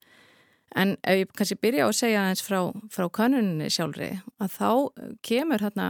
En 0.80 0.94
ef 1.04 1.26
ég 1.26 1.34
kannski 1.36 1.58
byrja 1.60 1.84
á 1.84 1.90
að 1.90 1.98
segja 1.98 2.22
aðeins 2.22 2.46
frá, 2.46 2.60
frá 2.94 3.10
kanuninni 3.12 3.68
sjálfri 3.74 4.14
að 4.40 4.56
þá 4.56 4.70
kemur 5.28 5.66
hérna 5.66 5.90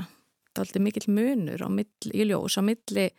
alltaf 0.58 0.82
mikill 0.84 1.08
munur 1.14 1.62
milli, 1.70 2.12
í 2.12 2.26
ljós 2.28 2.58
á 2.58 2.62
milli 2.66 3.12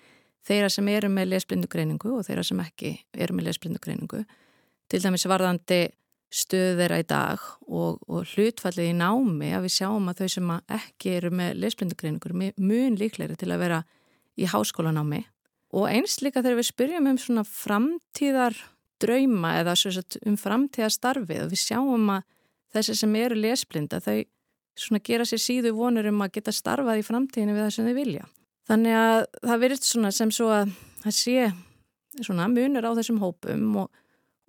þeirra 0.47 0.71
sem 0.73 0.89
eru 0.91 1.09
með 1.13 1.31
lesblindugreiningu 1.33 2.17
og 2.19 2.27
þeirra 2.27 2.45
sem 2.45 2.61
ekki 2.65 2.97
eru 3.15 3.37
með 3.39 3.51
lesblindugreiningu 3.51 4.25
til 4.91 5.01
dæmis 5.01 5.29
varðandi 5.31 5.85
stöðu 6.33 6.77
þeirra 6.81 7.01
í 7.03 7.07
dag 7.09 7.43
og, 7.69 8.01
og 8.09 8.29
hlutfallið 8.33 8.91
í 8.91 8.97
námi 8.97 9.51
að 9.53 9.67
við 9.67 9.75
sjáum 9.77 10.09
að 10.09 10.23
þau 10.23 10.35
sem 10.35 10.53
ekki 10.79 11.17
eru 11.19 11.33
með 11.37 11.59
lesblindugreiningur 11.61 12.37
mun 12.39 12.99
líklegri 13.01 13.37
til 13.41 13.51
að 13.53 13.65
vera 13.67 13.81
í 14.41 14.49
háskólanámi 14.49 15.23
og 15.77 15.89
eins 15.89 16.21
líka 16.25 16.41
þegar 16.41 16.61
við 16.61 16.69
spyrjum 16.71 17.11
um 17.11 17.19
svona 17.21 17.45
framtíðar 17.49 18.57
drauma 19.03 19.57
eða 19.61 19.75
um 20.29 20.39
framtíðar 20.39 20.95
starfið 20.95 21.45
og 21.47 21.53
við 21.53 21.65
sjáum 21.67 22.15
að 22.17 22.25
þessi 22.73 22.97
sem 23.03 23.17
eru 23.21 23.37
lesblinda 23.37 24.01
þau 24.01 24.23
svona 24.79 25.03
gera 25.05 25.27
sér 25.29 25.43
síðu 25.43 25.75
vonur 25.77 26.09
um 26.09 26.23
að 26.25 26.39
geta 26.39 26.55
starfað 26.55 27.03
í 27.03 27.07
framtíðinu 27.07 27.57
við 27.57 27.65
það 27.67 27.75
sem 27.75 27.89
þau 27.89 27.99
vilja. 27.99 28.29
Þannig 28.71 28.97
að 28.97 29.19
það 29.43 29.63
verður 29.65 29.83
svona 29.89 30.13
sem 30.17 30.33
svo 30.33 30.49
að 30.55 30.73
það 31.03 31.17
sé 31.19 31.51
svona 32.23 32.49
munur 32.53 32.87
á 32.89 32.97
þessum 32.97 33.21
hópum 33.23 33.77
og, 33.83 33.91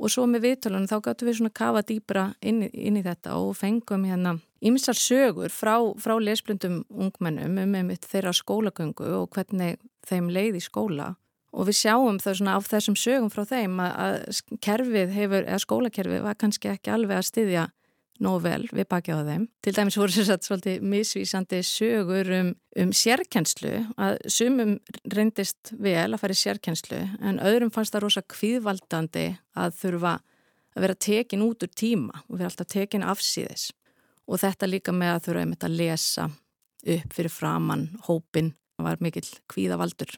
og 0.03 0.11
svo 0.11 0.25
með 0.27 0.49
viðtölunum 0.49 0.89
þá 0.91 0.97
gáttu 1.05 1.27
við 1.27 1.37
svona 1.39 1.55
kafa 1.55 1.83
dýbra 1.87 2.25
inn, 2.43 2.65
inn 2.67 2.99
í 2.99 3.03
þetta 3.05 3.37
og 3.39 3.55
fengum 3.55 4.03
hérna 4.07 4.35
ymsar 4.63 4.97
sögur 4.99 5.51
frá, 5.51 5.77
frá 5.99 6.17
lesblindum 6.19 6.81
ungmennum 6.91 7.59
um 7.63 7.75
einmitt 7.79 8.07
þeirra 8.11 8.33
skólagöngu 8.35 9.07
og 9.21 9.29
hvernig 9.35 9.79
þeim 10.07 10.27
leið 10.33 10.59
í 10.59 10.63
skóla. 10.63 11.13
Og 11.53 11.69
við 11.69 11.77
sjáum 11.83 12.17
það 12.19 12.39
svona 12.39 12.57
á 12.57 12.59
þessum 12.65 12.97
sögum 12.97 13.31
frá 13.31 13.45
þeim 13.47 13.79
að, 13.83 13.93
að 14.03 14.59
kerfið 14.65 15.13
hefur, 15.13 15.45
eða 15.45 15.63
skólakerfið 15.63 16.23
var 16.25 16.39
kannski 16.41 16.71
ekki 16.73 16.93
alveg 16.93 17.19
að 17.19 17.29
styðja 17.29 17.65
nóg 18.21 18.43
vel 18.43 18.61
við 18.69 18.87
bakja 18.91 19.17
á 19.17 19.25
þeim. 19.25 19.47
Til 19.65 19.73
dæmis 19.75 19.97
voru 19.97 20.13
sér 20.13 20.27
satt 20.27 20.45
svolítið 20.45 20.83
misvísandi 20.93 21.61
sögur 21.65 22.29
um, 22.37 22.51
um 22.79 22.91
sérkjenslu 22.93 23.73
að 23.97 24.19
sumum 24.31 24.75
reyndist 25.09 25.73
vel 25.73 26.11
að 26.11 26.19
fara 26.21 26.35
í 26.35 26.41
sérkjenslu 26.43 27.01
en 27.21 27.41
öðrum 27.43 27.73
fannst 27.73 27.95
það 27.95 28.05
rosa 28.05 28.25
kvíðvaldandi 28.35 29.27
að 29.57 29.79
þurfa 29.81 30.17
að 30.73 30.85
vera 30.85 30.99
tekin 31.07 31.45
út 31.45 31.65
úr 31.65 31.73
tíma 31.73 32.23
og 32.27 32.37
vera 32.37 32.51
alltaf 32.51 32.69
tekin 32.73 33.05
afsíðis 33.05 33.71
og 34.27 34.41
þetta 34.41 34.69
líka 34.69 34.95
með 34.95 35.15
að 35.15 35.23
þurfa 35.27 35.45
einmitt 35.45 35.67
að 35.67 35.79
lesa 35.81 36.29
upp 36.83 37.15
fyrir 37.15 37.33
framann 37.33 37.87
hópin 38.07 38.53
var 38.81 38.99
mikill 39.03 39.27
kvíðavaldur. 39.51 40.17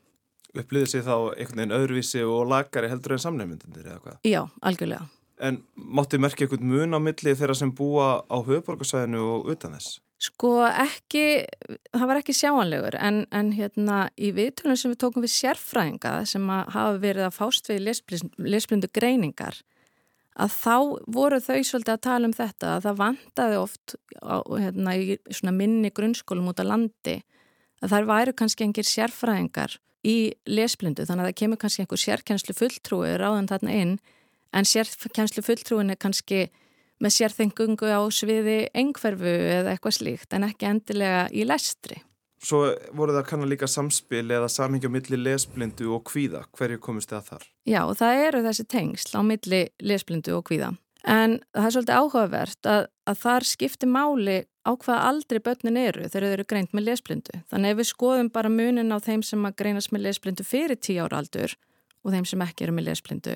Upplýðið 0.56 0.92
sér 0.92 1.04
þá 1.04 1.16
einhvern 1.36 1.60
veginn 1.60 1.76
öðruvísi 1.76 2.24
og 2.24 2.48
lagari 2.48 2.90
heldur 2.90 3.18
en 3.18 3.22
samnefnundir 3.22 3.90
eða 3.90 4.00
hvað? 4.04 4.20
Já, 4.24 4.42
algjörlega. 4.64 5.10
En 5.44 5.64
mátti 5.76 6.20
merkja 6.22 6.46
einhvern 6.46 6.70
mun 6.70 6.96
á 6.96 7.00
milli 7.04 7.36
þeirra 7.36 7.56
sem 7.58 7.74
búa 7.76 8.24
á 8.24 8.38
höfuborgarsvæðinu 8.40 9.24
og 9.34 9.50
utan 9.52 9.76
þess? 9.76 10.00
Sko 10.26 10.64
ekki, 10.70 11.44
það 11.92 12.08
var 12.08 12.20
ekki 12.22 12.34
sjáanlegur 12.38 12.96
en, 12.96 13.26
en 13.36 13.52
hérna 13.58 14.06
í 14.16 14.32
viðtölunum 14.36 14.80
sem 14.80 14.94
við 14.94 15.02
tókum 15.04 15.26
við 15.26 15.34
sérfræðinga 15.34 16.14
sem 16.30 16.46
hafa 16.48 17.02
verið 17.04 17.28
að 17.28 17.36
fást 17.36 17.68
við 17.68 17.84
lesblindu 18.40 18.90
greiningar 18.96 19.60
að 20.40 20.56
þá 20.56 20.76
voru 21.18 21.40
þau 21.44 21.60
svolítið 21.64 21.94
að 21.94 22.04
tala 22.08 22.30
um 22.30 22.36
þetta 22.36 22.72
að 22.76 22.88
það 22.88 23.00
vandaði 23.02 23.60
oft 23.60 23.96
á, 24.20 24.36
hérna, 24.44 24.96
í 24.96 25.18
minni 25.52 25.92
grunnskólum 25.96 26.52
út 26.52 26.64
á 26.64 26.66
landi 26.68 27.20
að 27.84 27.92
þar 27.94 28.10
væru 28.10 28.36
kannski 28.40 28.68
engir 28.68 28.88
sérfræðingar 28.88 29.78
í 30.06 30.18
lesblindu 30.48 31.06
þannig 31.08 31.26
að 31.26 31.32
það 31.32 31.40
kemur 31.42 31.62
kannski 31.62 31.84
einhver 31.84 32.04
sérkjænslu 32.04 32.56
fulltrúi 32.56 33.16
ráðan 33.20 33.50
þarna 33.52 33.80
inn 33.84 33.96
en 34.54 34.68
sérkjænslu 34.68 35.44
fulltrúin 35.46 35.94
er 35.94 36.00
kannski 36.00 36.50
með 37.04 37.16
sérþengungu 37.18 37.90
á 37.92 38.02
sviði 38.14 38.60
engverfu 38.74 39.32
eða 39.60 39.74
eitthvað 39.74 39.98
slíkt 40.00 40.36
en 40.36 40.48
ekki 40.48 40.70
endilega 40.70 41.26
í 41.34 41.48
lestri. 41.48 42.02
Svo 42.46 42.68
voru 42.94 43.16
það 43.16 43.28
kannar 43.30 43.50
líka 43.50 43.68
samspil 43.70 44.28
eða 44.30 44.48
samingja 44.52 44.92
milli 44.92 45.18
lesblindu 45.18 45.90
og 45.96 46.04
kvíða. 46.12 46.44
Hverju 46.56 46.82
komist 46.84 47.10
það 47.10 47.30
þar? 47.32 47.46
Já, 47.66 47.82
það 47.98 48.24
eru 48.28 48.42
þessi 48.46 48.66
tengsl 48.70 49.16
á 49.18 49.22
milli 49.26 49.62
lesblindu 49.82 50.36
og 50.38 50.46
kvíða. 50.50 50.76
En 51.06 51.40
það 51.54 51.68
er 51.68 51.74
svolítið 51.76 52.00
áhugavert 52.02 52.70
að, 52.70 52.88
að 53.06 53.18
þar 53.22 53.48
skiptir 53.50 53.90
máli 53.90 54.38
á 54.66 54.72
hvað 54.74 55.04
aldrei 55.10 55.40
börnin 55.46 55.78
eru 55.78 56.08
þegar 56.10 56.26
þau 56.26 56.36
eru 56.36 56.46
greint 56.50 56.74
með 56.74 56.88
lesblindu. 56.90 57.42
Þannig 57.52 57.74
ef 57.74 57.80
við 57.82 57.90
skoðum 57.92 58.32
bara 58.34 58.52
munin 58.54 58.94
á 58.94 58.98
þeim 58.98 59.26
sem 59.26 59.46
að 59.46 59.58
greinas 59.62 59.92
með 59.94 60.08
lesblindu 60.08 60.46
fyrir 60.46 60.82
tíu 60.82 61.06
ára 61.06 61.22
aldur 61.22 61.54
og 62.06 62.14
þeim 62.14 62.26
sem 62.30 62.46
ekki 62.46 62.66
eru 62.66 62.78
með 62.78 62.90
lesblindu, 62.90 63.36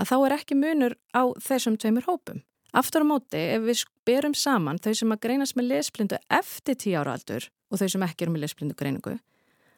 að 0.00 0.10
þá 0.10 0.16
er 0.18 0.36
ekki 0.38 0.58
munur 0.58 0.96
á 1.14 1.22
þessum 1.42 1.78
tveimur 1.80 2.08
hópum. 2.08 2.42
Aftur 2.74 3.04
á 3.04 3.06
móti, 3.06 3.38
ef 3.38 3.62
við 3.62 3.84
berum 4.06 4.34
saman 4.34 4.80
þau 4.82 4.94
sem 4.98 5.14
að 5.14 5.22
greinas 5.22 5.54
með 5.54 5.70
lesblindu 5.70 6.18
eftir 6.26 6.78
tíu 6.82 6.96
ára 6.98 7.14
aldur 7.14 7.46
og 7.70 7.78
þau 7.78 7.88
sem 7.92 8.06
ekki 8.06 8.26
eru 8.26 8.34
með 8.34 8.46
lesblindu 8.46 8.74
greiningu, 8.78 9.18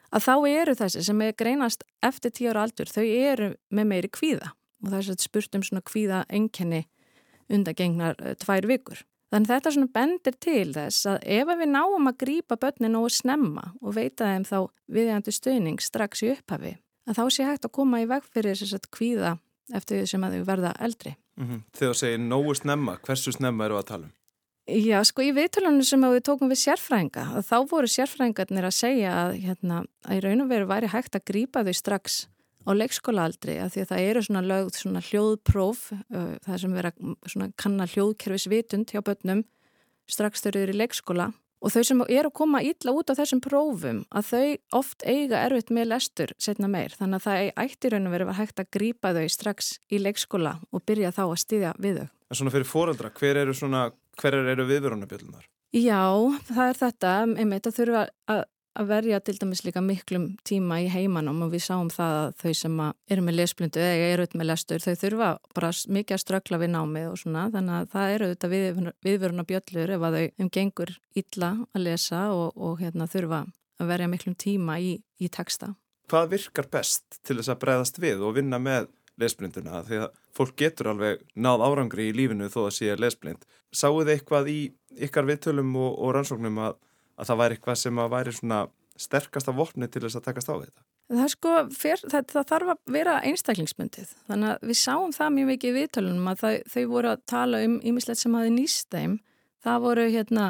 að 0.08 0.24
þá 0.24 0.34
eru 0.48 0.76
þessi 0.78 1.02
sem 1.04 1.20
er 1.26 1.36
greinast 1.36 1.84
eftir 2.04 2.32
tíu 2.32 2.48
ára 2.52 2.64
aldur, 2.64 2.88
þau 2.88 3.04
eru 3.04 3.50
með 3.68 3.90
meiri 3.92 4.12
kvíða 4.12 4.54
og 4.84 4.92
það 4.92 4.98
er 5.02 5.20
spurt 5.20 5.58
um 5.58 5.64
svona 5.66 5.84
kvíða 5.84 6.22
enkenni 6.32 6.86
undagengnar 7.52 8.16
uh, 8.20 8.34
tvær 8.40 8.66
vikur. 8.68 9.04
Þannig 9.32 9.50
þetta 9.50 9.72
svona 9.74 9.92
bendir 9.92 10.36
til 10.38 10.68
þess 10.72 11.06
að 11.10 11.24
ef 11.36 11.48
við 11.58 11.70
náum 11.72 12.08
að 12.08 12.18
grýpa 12.22 12.58
börnin 12.62 12.98
og 12.98 13.08
snemma 13.10 13.72
og 13.82 13.96
veita 13.96 14.28
þeim 14.30 14.44
þá 14.46 14.58
viðjandi 14.96 15.34
stöðning 15.34 15.82
strax 15.82 16.22
í 16.22 16.30
upphafi, 16.36 16.76
að 17.10 17.18
þá 17.18 17.24
sé 17.34 17.48
hægt 17.48 17.66
að 17.66 17.74
koma 17.74 18.00
í 18.04 18.06
veg 18.08 18.28
fyrir 18.30 18.56
þess 18.56 18.78
að 18.78 18.88
kvíða 18.94 19.32
eftir 19.74 20.00
því 20.00 20.10
sem 20.10 20.26
að 20.26 20.36
þau 20.36 20.44
verða 20.50 20.74
eldri. 20.80 21.16
Mm 21.36 21.48
-hmm. 21.48 21.64
Þegar 21.72 21.94
þú 21.94 21.98
segir 21.98 22.18
nógu 22.18 22.54
snemma, 22.54 22.98
hversu 23.02 23.32
snemma 23.32 23.64
eru 23.64 23.78
að 23.78 23.88
tala 23.90 24.04
um? 24.04 24.12
Já, 24.66 24.98
sko 25.04 25.22
í 25.22 25.30
viðtölunum 25.30 25.84
sem 25.86 26.00
við 26.00 26.24
tókum 26.26 26.50
við 26.50 26.58
sérfræðinga, 26.58 27.42
þá 27.46 27.56
voru 27.70 27.86
sérfræðingarnir 27.86 28.64
að 28.66 28.74
segja 28.74 29.12
að, 29.14 29.36
hérna, 29.44 29.84
að 30.02 30.16
í 30.16 30.20
raun 30.24 30.42
og 30.42 30.48
veru 30.48 30.66
væri 30.66 30.88
hægt 30.90 31.14
að 31.14 31.26
grýpa 31.30 31.62
þau 31.62 31.72
strax 31.72 32.26
á 32.66 32.70
leikskólaaldri 32.74 33.60
að 33.62 33.70
því 33.72 33.80
að 33.84 33.90
það 33.92 34.06
eru 34.10 34.22
svona 34.26 34.42
lögð 34.42 34.72
svona 34.80 35.02
hljóðpróf, 35.06 35.92
uh, 35.94 36.34
það 36.42 36.58
sem 36.60 36.74
vera 36.74 36.92
svona 37.30 37.48
kanna 37.62 37.86
hljóðkerfisvitund 37.86 38.90
hjá 38.90 39.00
börnum 39.06 39.44
strax 40.10 40.42
þau 40.42 40.50
eru 40.56 40.74
í 40.74 40.80
leikskóla 40.80 41.30
Og 41.64 41.72
þau 41.72 41.82
sem 41.88 42.02
eru 42.04 42.28
að 42.28 42.36
koma 42.36 42.60
ítla 42.62 42.92
út 42.92 43.10
á 43.10 43.18
þessum 43.18 43.40
prófum 43.44 44.02
að 44.12 44.28
þau 44.30 44.80
oft 44.80 45.06
eiga 45.08 45.40
erfitt 45.46 45.72
með 45.72 45.88
lestur 45.94 46.34
setna 46.38 46.68
meir 46.70 46.92
þannig 46.98 47.22
að 47.22 47.26
það 47.26 47.64
ætti 47.64 47.92
raun 47.92 48.08
og 48.10 48.16
verið 48.16 48.32
að 48.32 48.40
hægt 48.42 48.62
að 48.62 48.70
grýpa 48.76 49.14
þau 49.16 49.26
strax 49.32 49.70
í 49.88 50.00
leikskóla 50.02 50.58
og 50.70 50.84
byrja 50.86 51.14
þá 51.16 51.22
að 51.26 51.40
styðja 51.42 51.72
við 51.80 52.00
þau. 52.02 52.08
En 52.26 52.40
svona 52.40 52.52
fyrir 52.52 52.68
fóreldra, 52.68 53.12
hver 53.16 53.40
eru, 53.44 53.54
eru 54.52 54.68
viðverunabjöldunar? 54.68 55.48
Já, 55.76 56.04
það 56.48 56.68
er 56.68 56.78
þetta, 56.80 57.14
einmitt 57.36 57.66
að 57.68 57.78
þurfa 57.80 58.04
að 58.32 58.44
að 58.76 58.90
verja 58.90 59.20
til 59.24 59.36
dæmis 59.40 59.62
líka 59.64 59.80
miklum 59.84 60.26
tíma 60.46 60.78
í 60.84 60.88
heimanum 60.92 61.44
og 61.46 61.52
við 61.54 61.64
sáum 61.66 61.88
það 61.92 62.16
að 62.20 62.28
þau 62.42 62.52
sem 62.60 62.80
eru 62.84 63.24
með 63.24 63.38
lesblindu 63.40 63.82
eða 63.82 64.10
eru 64.10 64.26
auðvitað 64.26 64.40
með 64.40 64.50
lestur 64.50 64.84
þau 64.84 64.96
þurfa 65.02 65.30
bara 65.56 65.70
mikið 65.96 66.16
að 66.16 66.22
strökla 66.22 66.60
við 66.62 66.72
námið 66.74 67.08
og 67.10 67.18
svona 67.22 67.46
þannig 67.54 67.78
að 67.78 67.88
það 67.94 68.14
eru 68.14 68.28
auðvitað 68.28 68.54
við, 68.54 68.90
viðveruna 69.06 69.46
bjöllur 69.50 69.94
ef 69.96 70.06
að 70.08 70.18
þau 70.18 70.44
umgengur 70.44 70.94
illa 71.22 71.50
að 71.72 71.86
lesa 71.86 72.22
og, 72.34 72.52
og 72.56 72.78
hérna, 72.82 73.08
þurfa 73.10 73.42
að 73.80 73.90
verja 73.92 74.12
miklum 74.12 74.36
tíma 74.38 74.78
í, 74.80 74.94
í 75.20 75.32
texta. 75.32 75.72
Hvað 76.10 76.30
virkar 76.36 76.70
best 76.70 77.20
til 77.26 77.40
þess 77.40 77.52
að 77.52 77.60
breyðast 77.64 78.00
við 78.02 78.22
og 78.24 78.36
vinna 78.36 78.60
með 78.62 78.90
lesblinduna 79.20 79.82
því 79.86 80.00
að 80.04 80.16
fólk 80.36 80.56
getur 80.60 80.92
alveg 80.92 81.22
náð 81.34 81.64
árangri 81.64 82.10
í 82.10 82.16
lífinu 82.16 82.50
þó 82.52 82.66
að 82.66 82.74
sé 82.78 82.96
lesblind. 83.00 83.46
Sáuð 83.72 84.04
þið 84.04 84.12
eitthvað 84.14 84.50
í 84.52 84.58
ykkar 85.06 85.28
viðtölum 85.28 85.72
og, 85.80 85.96
og 86.04 86.12
rannsóknum 86.16 86.60
að 86.62 86.76
að 87.16 87.30
það 87.30 87.40
væri 87.42 87.56
eitthvað 87.56 87.80
sem 87.80 88.02
að 88.02 88.12
væri 88.12 88.34
svona 88.36 88.60
sterkasta 88.96 89.54
vopni 89.56 89.88
til 89.92 90.04
þess 90.04 90.18
að 90.20 90.28
takast 90.28 90.52
á 90.52 90.54
þetta? 90.56 90.84
Það, 91.06 91.26
sko, 91.30 91.50
fyr, 91.70 92.00
það, 92.02 92.22
það 92.32 92.46
þarf 92.50 92.70
að 92.72 92.78
vera 92.96 93.16
einstaklingsmyndið. 93.28 94.14
Þannig 94.26 94.52
að 94.52 94.64
við 94.66 94.78
sáum 94.80 95.12
það 95.14 95.34
mjög 95.36 95.50
mikið 95.52 95.68
í 95.68 95.76
viðtölunum 95.76 96.30
að 96.32 96.40
það, 96.40 96.56
þau 96.72 96.84
voru 96.90 97.10
að 97.12 97.20
tala 97.30 97.60
um 97.66 97.76
ímislegt 97.86 98.22
sem 98.22 98.34
hafi 98.34 98.54
nýst 98.54 98.88
þeim. 98.94 99.18
Það 99.66 99.84
voru 99.84 100.06
hérna 100.10 100.48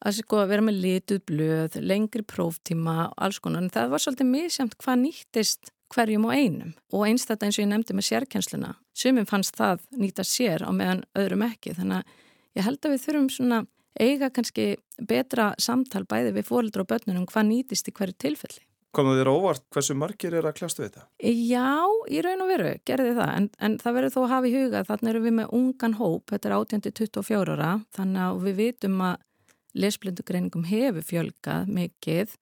að 0.00 0.22
sko, 0.22 0.40
vera 0.48 0.64
með 0.64 0.78
lituð 0.86 1.20
blöð, 1.28 1.76
lengri 1.84 2.24
próftíma, 2.24 3.10
alls 3.20 3.40
konar. 3.44 3.66
En 3.66 3.74
það 3.74 3.92
var 3.92 4.04
svolítið 4.04 4.30
misjamt 4.30 4.78
hvað 4.80 5.02
nýttist 5.02 5.72
hverjum 5.92 6.24
og 6.30 6.32
einum. 6.32 6.72
Og 6.94 7.04
einstætt 7.10 7.44
eins 7.44 7.58
og 7.58 7.66
ég 7.66 7.70
nefndi 7.74 7.96
með 7.98 8.08
sérkjænsluna. 8.08 8.72
Sumum 8.96 9.28
fannst 9.28 9.58
það 9.60 9.84
nýta 10.00 10.24
sér 10.24 10.64
á 10.64 10.70
meðan 10.72 11.04
öðrum 11.18 11.44
ekki. 11.44 11.74
Þannig 11.76 12.00
að 12.00 12.16
ég 12.56 12.66
held 12.70 12.80
að 12.86 12.94
við 12.94 13.04
þurfum 13.04 13.28
svona 13.34 13.60
eiga 13.98 14.30
kannski 14.30 14.74
betra 15.08 15.52
samtal 15.58 16.04
bæði 16.08 16.34
við 16.36 16.48
fólkdur 16.50 16.84
og 16.84 16.90
börnunum 16.92 17.28
hvað 17.30 17.48
nýtist 17.48 17.88
í 17.88 17.94
hverju 17.96 18.18
tilfelli. 18.20 18.62
Komuð 18.90 19.20
þér 19.20 19.28
óvart 19.30 19.62
hversu 19.70 19.94
margir 19.94 20.34
er 20.34 20.46
að 20.50 20.56
kljástu 20.58 20.82
þetta? 20.82 21.04
Já, 21.22 21.86
í 22.10 22.22
raun 22.26 22.42
og 22.42 22.48
veru, 22.50 22.70
gerði 22.88 23.12
það, 23.14 23.32
en, 23.36 23.46
en 23.62 23.76
það 23.78 23.96
verður 23.96 24.14
þó 24.16 24.20
að 24.24 24.32
hafa 24.32 24.48
í 24.50 24.54
huga, 24.56 24.80
þannig 24.88 25.10
erum 25.12 25.26
við 25.28 25.36
með 25.36 25.52
ungan 25.60 25.94
hóp, 26.00 26.24
þetta 26.32 26.50
er 26.50 26.54
18-24 26.56 27.54
ára, 27.54 27.68
þannig 27.94 28.24
að 28.24 28.40
við 28.48 28.56
vitum 28.58 29.04
að 29.06 29.20
lesblindugreiningum 29.84 30.66
hefur 30.66 31.06
fjölgað 31.06 31.70
mikið 31.70 32.34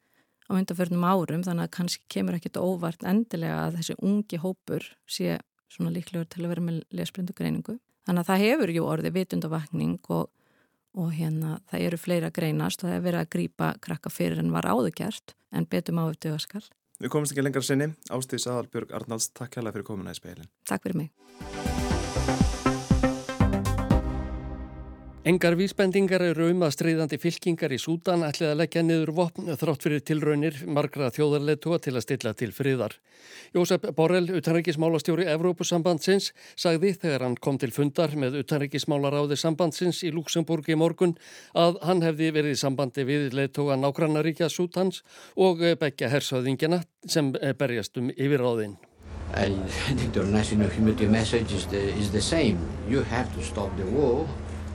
á 0.48 0.50
undanförnum 0.56 1.04
árum, 1.04 1.44
þannig 1.44 1.68
að 1.68 1.74
kannski 1.76 2.08
kemur 2.16 2.38
ekkit 2.38 2.56
óvart 2.56 3.04
endilega 3.04 3.66
að 3.66 3.78
þessi 3.82 3.98
ungi 4.00 4.40
hópur 4.40 4.88
sé 5.04 5.36
svona 5.68 5.92
líklegur 5.92 6.28
til 6.32 6.46
að 6.46 6.54
vera 6.54 6.64
með 6.64 6.80
lesblindugreiningu. 6.96 7.76
Þannig 8.08 8.24
að 8.24 8.30
það 8.30 8.44
hefur 8.46 8.72
jú 8.72 8.88
orðið 8.88 9.16
vitundavakning 9.18 9.98
og 10.16 10.30
og 10.98 11.14
hérna 11.14 11.58
það 11.70 11.86
eru 11.86 12.00
fleira 12.00 12.32
greinast 12.34 12.82
og 12.82 12.90
það 12.90 12.98
er 12.98 13.06
verið 13.06 13.22
að 13.22 13.32
grýpa 13.36 13.70
krakka 13.84 14.12
fyrir 14.12 14.42
en 14.42 14.52
var 14.54 14.68
áðugjart 14.68 15.36
en 15.54 15.68
betum 15.70 16.02
á 16.02 16.04
eftir 16.10 16.34
öskal. 16.34 16.64
Við 16.98 17.14
komumst 17.14 17.34
ekki 17.34 17.46
lengar 17.46 17.62
sinni. 17.62 17.92
Ástíðs 18.10 18.48
Aðalbjörg 18.50 18.94
Arnalds, 18.98 19.30
takk 19.30 19.60
hella 19.60 19.74
fyrir 19.74 19.86
komuna 19.86 20.14
í 20.14 20.18
speilin. 20.18 20.50
Takk 20.66 20.82
fyrir 20.82 21.04
mig. 21.06 22.57
Engar 25.28 25.58
vísbendingar 25.60 26.22
eru 26.24 26.46
um 26.48 26.62
að 26.64 26.70
stríðandi 26.72 27.18
fylkingar 27.20 27.74
í 27.74 27.78
Sútan 27.82 28.22
ætlið 28.24 28.48
að 28.48 28.60
leggja 28.62 28.82
niður 28.86 29.10
vopn 29.18 29.50
þrátt 29.60 29.82
fyrir 29.84 30.00
tilraunir 30.08 30.56
margra 30.72 31.10
þjóðarleitúa 31.12 31.76
til 31.84 31.92
að 31.98 32.04
stilla 32.06 32.32
til 32.32 32.48
friðar. 32.56 32.94
Jósef 33.52 33.84
Borrell, 33.98 34.30
utanrækismálastjóri 34.38 35.26
Evrópusambandsins, 35.28 36.30
sagði 36.56 36.94
þegar 37.02 37.26
hann 37.26 37.36
kom 37.44 37.60
til 37.60 37.68
fundar 37.76 38.16
með 38.16 38.40
utanrækismálaráði 38.40 39.36
sambandsins 39.36 40.00
í 40.08 40.14
Luxemburg 40.16 40.72
í 40.72 40.78
morgun 40.80 41.12
að 41.52 41.76
hann 41.84 42.00
hefði 42.08 42.32
verið 42.38 42.56
í 42.56 42.62
sambandi 42.64 43.04
við 43.04 43.36
leitúa 43.36 43.76
nágrannaríkja 43.76 44.48
Sútans 44.48 45.04
og 45.36 45.60
begja 45.60 46.08
hersöðingina 46.08 46.80
sem 47.04 47.34
berjast 47.36 48.00
um 48.00 48.08
yfirráðin. 48.16 48.78
The 49.36 50.24
national 50.24 50.70
humanity 50.70 51.06
message 51.06 51.52
is 51.52 51.66
the, 51.66 51.92
is 52.00 52.10
the 52.10 52.22
same. 52.22 52.56
You 52.88 53.02
have 53.02 53.28
to 53.36 53.44
stop 53.44 53.76
the 53.76 53.84
war. 53.84 54.24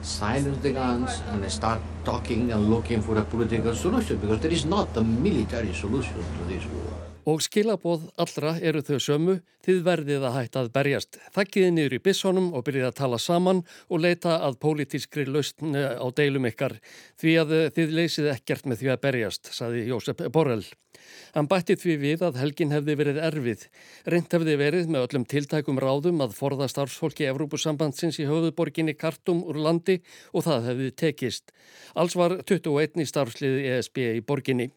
Silence 0.04 0.58
the 0.58 0.72
guns 0.72 1.22
and 1.30 1.50
start 1.50 1.80
talking 2.04 2.52
and 2.52 2.70
looking 2.70 3.00
for 3.00 3.16
a 3.18 3.22
political 3.24 3.74
solution 3.74 4.18
because 4.18 4.40
there 4.40 4.50
is 4.50 4.64
not 4.66 4.94
a 4.96 5.02
military 5.02 5.72
solution 5.72 6.14
to 6.14 6.44
this 6.46 6.64
war. 6.66 7.03
Og 7.24 7.40
skilaboð 7.40 8.10
allra 8.20 8.58
eru 8.60 8.82
þau 8.84 8.98
sömu, 9.00 9.34
þið 9.64 9.78
verðið 9.86 10.26
að 10.28 10.34
hætta 10.36 10.60
að 10.60 10.70
berjast. 10.74 11.18
Þakkiði 11.32 11.70
niður 11.72 11.96
í 11.96 12.00
bissonum 12.04 12.50
og 12.52 12.66
byrjið 12.66 12.88
að 12.90 12.98
tala 12.98 13.20
saman 13.22 13.62
og 13.88 14.02
leita 14.04 14.36
að 14.44 14.58
pólitískri 14.60 15.24
lausn 15.24 15.72
á 15.72 16.04
deilum 16.12 16.44
ykkar 16.50 16.76
því 17.22 17.36
að 17.40 17.54
þið 17.78 17.96
leysið 17.98 18.30
ekkert 18.34 18.68
með 18.68 18.82
því 18.82 18.92
að 18.92 19.02
berjast, 19.06 19.52
saði 19.56 19.86
Jósef 19.88 20.20
Borrell. 20.36 20.66
Hann 21.34 21.48
bætti 21.50 21.78
því 21.80 21.96
við 22.02 22.22
að 22.28 22.38
helgin 22.42 22.76
hefði 22.76 22.98
verið 23.00 23.22
erfið. 23.24 23.64
Reynd 24.12 24.36
hefði 24.36 24.54
verið 24.60 24.92
með 24.92 25.08
öllum 25.08 25.26
tiltækum 25.32 25.80
ráðum 25.82 26.22
að 26.24 26.36
forða 26.36 26.68
starfsfólki 26.70 27.26
Evrópusambandsins 27.32 28.20
í 28.20 28.28
höfuðborginni 28.28 28.94
Kartum 29.00 29.42
úr 29.48 29.58
landi 29.64 30.00
og 30.32 30.46
það 30.46 30.70
hefði 30.70 30.94
tekist. 31.02 31.52
Alls 31.96 32.16
var 32.20 32.38
21 32.44 33.00
í 33.00 33.08
starfsliði 33.10 33.68
ESB 33.74 34.02
í 34.12 34.24
borginni. 34.24 34.70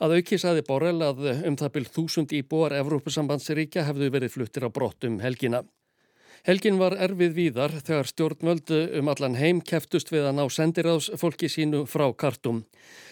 Að 0.00 0.16
auki 0.20 0.38
saði 0.40 0.64
Borrell 0.66 1.00
að 1.04 1.26
um 1.48 1.58
það 1.60 1.74
byrð 1.76 1.92
þúsund 1.96 2.34
íbúar 2.38 2.76
Evrópusambandsríkja 2.78 3.86
hefðu 3.88 4.10
verið 4.14 4.34
fluttir 4.36 4.66
á 4.66 4.70
brottum 4.70 5.20
helgina. 5.24 5.64
Helgin 6.48 6.78
var 6.80 6.94
erfið 6.96 7.34
víðar 7.36 7.72
þegar 7.84 8.08
stjórnvöldu 8.08 8.76
um 8.96 9.08
allan 9.12 9.34
heim 9.36 9.58
keftust 9.60 10.08
við 10.08 10.30
að 10.30 10.38
ná 10.38 10.46
sendiráðs 10.48 11.10
fólki 11.20 11.50
sínu 11.52 11.82
frá 11.84 12.06
kartum. 12.16 12.62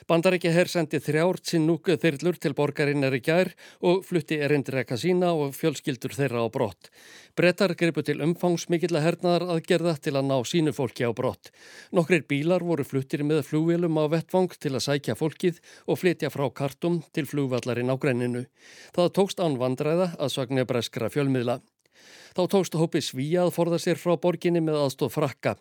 Bandaríkja 0.09 0.55
herr 0.55 0.71
sendi 0.73 0.97
þrjárt 1.05 1.45
sinn 1.51 1.67
núku 1.69 1.99
þyrlur 2.01 2.39
til 2.41 2.55
borgarinnar 2.57 3.13
í 3.13 3.21
gær 3.21 3.53
og 3.85 4.01
flutti 4.09 4.41
erindreka 4.41 4.97
sína 4.97 5.35
og 5.37 5.53
fjölskyldur 5.59 6.17
þeirra 6.17 6.41
á 6.41 6.49
brott. 6.49 6.89
Brettar 7.37 7.77
gripu 7.77 8.01
til 8.01 8.23
umfangsmikill 8.25 8.97
að 8.97 9.05
hernaðar 9.11 9.49
aðgerða 9.59 9.99
til 10.01 10.17
að 10.17 10.29
ná 10.33 10.37
sínu 10.49 10.73
fólki 10.73 11.05
á 11.05 11.13
brott. 11.13 11.53
Nokkrir 11.93 12.25
bílar 12.25 12.65
voru 12.65 12.89
fluttir 12.89 13.29
með 13.29 13.45
flúvilum 13.51 14.01
á 14.01 14.09
vettvang 14.09 14.57
til 14.57 14.73
að 14.73 14.87
sækja 14.89 15.21
fólkið 15.21 15.61
og 15.85 16.01
flytja 16.01 16.33
frá 16.33 16.49
kartum 16.49 17.03
til 17.13 17.29
flúvallarinn 17.29 17.93
á 17.93 17.97
græninu. 18.01 18.49
Það 18.97 19.17
tókst 19.21 19.45
án 19.45 19.61
vandræða 19.61 20.15
að 20.17 20.33
sagna 20.33 20.65
breskra 20.65 21.13
fjölmiðla. 21.13 21.61
Þá 22.37 22.43
tókst 22.53 22.77
hópi 22.79 23.03
svíja 23.03 23.47
að 23.47 23.55
forða 23.57 23.79
sér 23.83 23.99
frá 24.01 24.15
borginni 24.21 24.63
með 24.63 24.81
aðstóð 24.83 25.15
frakka. 25.17 25.55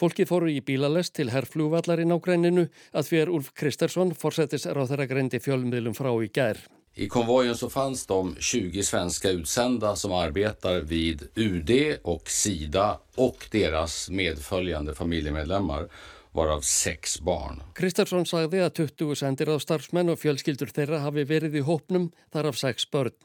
Fólkið 0.00 0.28
fóru 0.30 0.50
í 0.52 0.60
bílalest 0.64 1.14
til 1.16 1.30
herrflúvallar 1.32 2.02
í 2.02 2.08
nágræninu 2.08 2.66
að 2.92 3.08
fyrir 3.12 3.32
Ulf 3.34 3.54
Kristersson 3.56 4.12
forsetis 4.18 4.68
ráþæra 4.68 5.08
greindi 5.10 5.40
fjölmiðlum 5.42 5.96
frá 5.96 6.12
í 6.20 6.28
gær. 6.30 6.60
I 6.96 7.06
konvojen 7.08 7.54
så 7.56 7.68
fanns 7.70 8.02
de 8.06 8.16
20 8.36 8.82
svenska 8.84 9.30
utsända 9.30 9.94
som 9.96 10.12
arbetar 10.12 10.80
vid 10.80 11.28
UD 11.36 11.70
och 12.02 12.30
Sida 12.30 12.98
och 13.14 13.46
deras 13.50 14.10
medföljande 14.10 14.94
familjemedlemmar 14.94 15.88
varav 16.36 16.62
sex 16.66 17.18
barn. 17.24 17.62
Kristarsson 17.78 18.26
sagði 18.28 18.62
að 18.64 18.74
20 18.84 19.18
sendir 19.18 19.50
á 19.50 19.56
starfsmenn 19.62 20.12
og 20.12 20.20
fjölskyldur 20.22 20.70
þeirra 20.74 21.02
hafi 21.04 21.26
verið 21.26 21.58
í 21.60 21.64
hópnum 21.66 22.10
þar 22.32 22.52
af 22.52 22.60
sex 22.60 22.86
börn. 22.90 23.16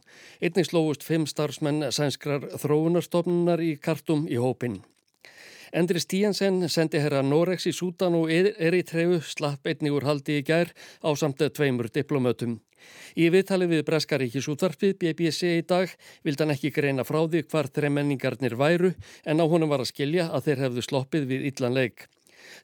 Einnig 0.41 0.69
slóust 0.69 1.05
fimm 1.05 1.27
starfsmenn 1.29 1.91
sænskrar 1.93 2.49
þróunarstofnunar 2.61 3.61
í 3.61 3.75
kartum 3.77 4.25
í 4.27 4.41
hópin. 4.41 4.81
Endri 5.75 5.99
Stíansen 5.99 6.61
sendi 6.71 7.01
herra 7.03 7.19
Norex 7.25 7.65
í 7.67 7.73
Sútan 7.75 8.15
og 8.15 8.29
Eritreifu 8.31 9.19
slapp 9.27 9.67
einnig 9.67 9.91
úr 9.91 10.05
haldi 10.07 10.39
í 10.39 10.45
gær 10.47 10.71
á 11.03 11.09
samt 11.19 11.43
tveimur 11.43 11.89
diplomötum. 11.91 12.61
Í 13.17 13.27
viðtalið 13.33 13.73
við 13.73 13.85
Breskaríkis 13.89 14.47
útvarfið 14.51 14.95
BBC 15.01 15.55
í 15.59 15.65
dag 15.67 15.91
vild 16.23 16.39
hann 16.39 16.53
ekki 16.55 16.71
greina 16.71 17.03
frá 17.03 17.23
því 17.25 17.43
hvar 17.49 17.71
þremenningarnir 17.75 18.55
væru 18.59 18.93
en 19.25 19.41
á 19.41 19.45
honum 19.45 19.71
var 19.73 19.83
að 19.83 19.91
skilja 19.91 20.29
að 20.31 20.49
þeir 20.49 20.63
hefðu 20.65 20.85
sloppið 20.85 21.27
við 21.33 21.49
illan 21.51 21.75
leik. 21.75 22.07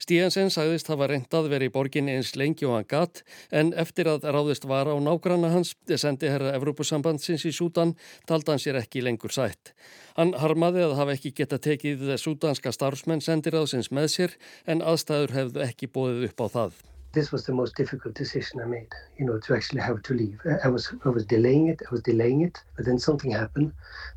Stíansen 0.02 0.52
sagðist 0.54 0.92
hafa 0.92 1.08
reyndað 1.12 1.50
verið 1.54 1.72
í 1.72 1.74
borginni 1.76 2.16
eins 2.18 2.36
lengi 2.40 2.68
og 2.68 2.78
hann 2.78 2.90
gatt 2.90 3.24
en 3.52 3.74
eftir 3.74 4.10
að 4.12 4.28
ráðist 4.34 4.68
var 4.70 4.90
á 4.92 4.96
nágranna 5.00 5.52
hans, 5.54 5.74
sendi 5.96 6.32
herra 6.32 6.54
Evrópusambandsins 6.58 7.46
í 7.50 7.54
Sútan, 7.56 7.96
taldi 8.30 8.54
hann 8.54 8.62
sér 8.62 8.82
ekki 8.82 9.04
lengur 9.06 9.34
sætt. 9.34 9.74
Hann 10.18 10.34
harmaði 10.38 10.86
að 10.86 10.98
hafa 11.00 11.16
ekki 11.16 11.34
geta 11.42 11.60
tekið 11.62 12.16
sútanska 12.20 12.74
starfsmenn 12.76 13.24
sendiráðsins 13.24 13.92
með 13.96 14.08
sér 14.16 14.40
en 14.68 14.84
aðstæður 14.84 15.36
hefðu 15.38 15.68
ekki 15.68 15.92
bóðið 15.92 16.32
upp 16.32 16.44
á 16.44 16.48
það. 16.56 16.80
This 17.14 17.32
was 17.34 17.44
the 17.46 17.52
most 17.52 17.76
difficult 17.76 18.16
decision 18.16 18.62
I 18.62 18.66
made, 18.66 18.88
you 19.18 19.26
know, 19.26 19.38
to 19.40 19.54
actually 19.54 19.82
have 19.82 20.02
to 20.04 20.14
leave. 20.14 20.40
I 20.64 20.70
was, 20.70 20.94
I 21.04 21.10
was 21.10 21.26
delaying 21.26 21.68
it, 21.68 21.82
I 21.86 21.92
was 21.92 22.02
delaying 22.02 22.42
it, 22.42 22.64
but 22.78 22.86
then 22.86 22.98
something 22.98 23.32
happened 23.32 23.74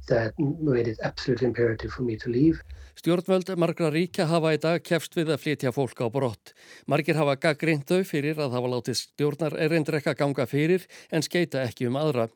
that 0.07 0.33
made 0.39 0.87
it 0.87 1.01
absolutely 1.03 1.49
imperative 1.49 1.91
for 1.91 2.03
me 2.03 2.17
to 2.17 2.31
leave. 2.31 2.63
Stjórnvöld 3.05 3.51
margra 3.61 3.91
ríkja 3.93 4.25
hafa 4.31 4.55
í 4.55 4.59
dag 4.63 4.81
kefst 4.81 5.13
við 5.13 5.35
að 5.35 5.43
flytja 5.43 5.73
fólk 5.77 5.99
á 6.01 6.09
brott. 6.09 6.55
Margir 6.89 7.19
hafa 7.21 7.35
gaggrind 7.37 7.85
þau 7.85 7.99
fyrir 8.09 8.39
að 8.41 8.55
hafa 8.57 8.71
látið 8.73 8.97
stjórnar 8.97 9.57
erindrekka 9.61 10.15
ganga 10.17 10.47
fyrir 10.49 10.87
en 11.13 11.21
skeita 11.21 11.61
ekki 11.67 11.91
um 11.91 11.99
aðra. 12.01 12.31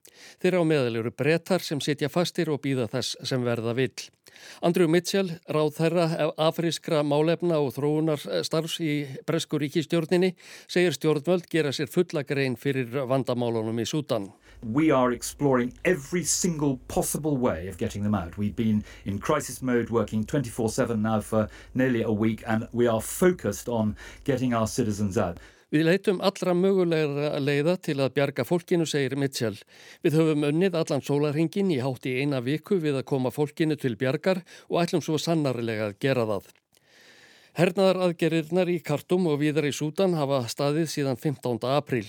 Þeirra 0.44 0.60
á 0.60 0.64
meðal 0.68 0.98
eru 1.00 1.12
brettar 1.16 1.64
sem 1.64 1.80
sitja 1.80 2.10
fastir 2.12 2.52
og 2.52 2.60
býða 2.66 2.84
þess 2.92 3.16
sem 3.30 3.48
verða 3.48 3.72
vill. 3.78 3.96
Andrew 4.60 4.92
Mitchell, 4.92 5.38
ráð 5.48 5.72
þeirra 5.78 6.28
afrískra 6.36 7.00
málefna 7.00 7.62
og 7.64 7.72
þróunar 7.78 8.20
starfs 8.44 8.76
í 8.84 9.06
Bresku 9.24 9.56
ríkistjórninni, 9.64 10.34
segir 10.68 10.92
stjórnvöld 10.92 11.48
gera 11.48 11.72
sér 11.72 11.88
fulla 11.88 12.26
grein 12.28 12.60
fyrir 12.60 12.92
vandamálunum 13.08 13.80
í 13.80 13.88
Sútan. 13.88 14.28
We 14.62 14.90
are 14.90 15.12
exploring 15.12 15.72
every 15.84 16.24
single 16.24 16.78
possible 16.88 17.36
way 17.36 17.68
of 17.68 17.78
getting 17.78 18.02
them 18.02 18.14
out. 18.14 18.36
We've 18.36 18.56
been 18.56 18.84
in 19.04 19.18
crisis 19.18 19.62
mode 19.62 19.90
working 19.90 20.24
24-7 20.24 20.98
now 21.00 21.20
for 21.20 21.48
nearly 21.74 22.02
a 22.02 22.10
week 22.12 22.42
and 22.46 22.66
we 22.72 22.86
are 22.86 23.00
focused 23.00 23.68
on 23.68 23.96
getting 24.24 24.54
our 24.54 24.66
citizens 24.66 25.16
out. 25.16 25.38
Við 25.68 25.84
leitum 25.84 26.22
allra 26.24 26.54
mögulegra 26.56 27.34
leiða 27.44 27.74
til 27.84 27.98
að 28.00 28.14
bjarga 28.16 28.44
fólkinu, 28.48 28.86
segir 28.88 29.18
Mitchell. 29.20 29.58
Við 30.00 30.14
höfum 30.16 30.46
önnið 30.48 30.78
allan 30.80 31.04
sólarhingin 31.04 31.74
í 31.74 31.82
hátt 31.84 32.08
í 32.08 32.14
eina 32.22 32.40
viku 32.40 32.78
við 32.80 33.02
að 33.02 33.04
koma 33.10 33.28
fólkinu 33.28 33.76
til 33.76 33.92
bjargar 34.00 34.40
og 34.70 34.80
ætlum 34.80 35.04
svo 35.04 35.20
sannarlega 35.20 35.90
að 35.90 35.98
gera 36.00 36.24
það. 36.30 36.48
Hernaðaraðgerirnar 37.58 38.68
í 38.70 38.76
Kartum 38.86 39.24
og 39.32 39.40
viðar 39.40 39.66
í 39.66 39.72
Sútan 39.74 40.12
hafa 40.14 40.44
staðið 40.46 40.84
síðan 40.92 41.16
15. 41.18 41.64
apríl. 41.66 42.04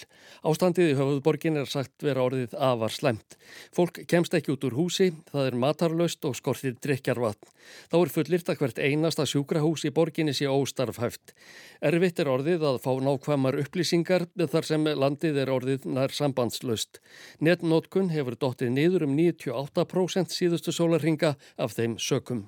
Ástandið 0.46 0.92
í 0.92 0.98
höfuðborgin 1.00 1.56
er 1.58 1.66
sagt 1.66 2.04
vera 2.06 2.22
orðið 2.22 2.52
afar 2.54 2.94
slemt. 2.94 3.34
Fólk 3.74 3.98
kemst 4.06 4.36
ekki 4.38 4.52
út 4.54 4.68
úr 4.68 4.76
húsi, 4.78 5.08
það 5.32 5.48
er 5.50 5.56
matarlaust 5.64 6.28
og 6.30 6.36
skortir 6.38 6.76
drikjarvatn. 6.78 7.50
Þá 7.90 7.96
er 7.98 8.12
fullirt 8.14 8.52
að 8.54 8.60
hvert 8.60 8.82
einasta 8.86 9.26
sjúkrahús 9.26 9.88
í 9.90 9.92
borginni 9.96 10.36
sé 10.38 10.46
óstarfhæft. 10.46 11.34
Erfitt 11.82 12.22
er 12.22 12.30
orðið 12.30 12.66
að 12.70 12.78
fá 12.84 12.92
nákvæmar 13.08 13.58
upplýsingar 13.64 14.28
þar 14.54 14.68
sem 14.70 14.86
landið 14.86 15.40
er 15.48 15.54
orðið 15.56 15.88
nær 15.96 16.14
sambandslaust. 16.14 17.02
Netnótkun 17.42 18.12
hefur 18.14 18.38
dottið 18.38 18.76
niður 18.76 19.08
um 19.08 19.18
98% 19.18 20.30
síðustu 20.30 20.76
sólarhinga 20.78 21.34
af 21.58 21.74
þeim 21.74 21.98
sökum. 21.98 22.46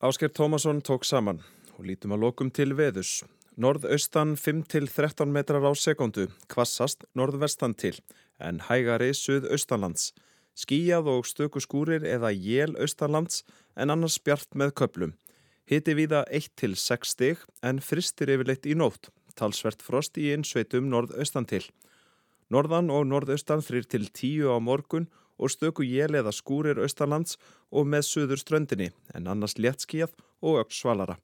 Ásker 0.00 0.32
Tómasson 0.32 0.80
tók 0.80 1.04
saman 1.04 1.44
og 1.78 1.88
lítum 1.88 2.14
að 2.14 2.24
lokum 2.26 2.50
til 2.54 2.74
veðus. 2.78 3.22
Norðaustan 3.54 4.34
5-13 4.34 5.30
metrar 5.30 5.62
á 5.62 5.72
sekundu, 5.78 6.26
kvassast 6.50 7.04
norðvestan 7.14 7.76
til, 7.78 7.94
en 8.42 8.58
hægari 8.66 9.12
suðaustanlands. 9.14 10.12
Skíjað 10.58 11.10
og 11.10 11.26
stöku 11.26 11.62
skúrir 11.62 12.06
eða 12.06 12.30
jél 12.34 12.74
austanlands 12.78 13.42
en 13.74 13.90
annars 13.94 14.20
bjart 14.22 14.54
með 14.54 14.74
köplum. 14.80 15.12
Hiti 15.66 15.94
viða 15.96 16.24
1-6 16.30 17.14
stig 17.14 17.44
en 17.62 17.78
fristir 17.82 18.30
yfirleitt 18.34 18.66
í 18.66 18.74
nótt, 18.78 19.10
talsvert 19.38 19.82
frost 19.82 20.18
í 20.18 20.32
einsveitum 20.34 20.90
norðaustan 20.90 21.46
til. 21.50 21.62
Norðan 22.50 22.90
og 22.92 23.06
norðaustan 23.10 23.64
3-10 23.64 24.50
á 24.50 24.58
morgun 24.62 25.08
og 25.38 25.50
stöku 25.50 25.86
jél 25.86 26.14
eða 26.14 26.34
skúrir 26.34 26.78
austanlands 26.82 27.38
og 27.70 27.86
með 27.90 28.06
suður 28.10 28.42
ströndinni 28.42 28.90
en 29.14 29.30
annars 29.30 29.56
léttskíjað 29.58 30.14
og 30.42 30.60
öll 30.62 30.74
svalara. 30.74 31.18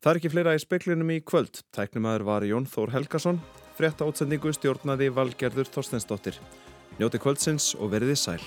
Það 0.00 0.10
er 0.10 0.18
ekki 0.18 0.28
fleira 0.32 0.52
í 0.56 0.60
speklinum 0.62 1.10
í 1.12 1.18
kvöld. 1.20 1.58
Tæknumæður 1.76 2.22
var 2.24 2.44
Jón 2.48 2.64
Þór 2.72 2.94
Helgason. 2.94 3.40
Frétta 3.76 4.06
átsendingu 4.08 4.48
stjórnaði 4.56 5.10
Valgerður 5.12 5.68
Þorstensdóttir. 5.74 6.38
Njóti 6.96 7.20
kvöldsins 7.20 7.74
og 7.76 7.92
verðið 7.92 8.16
sæl. 8.22 8.40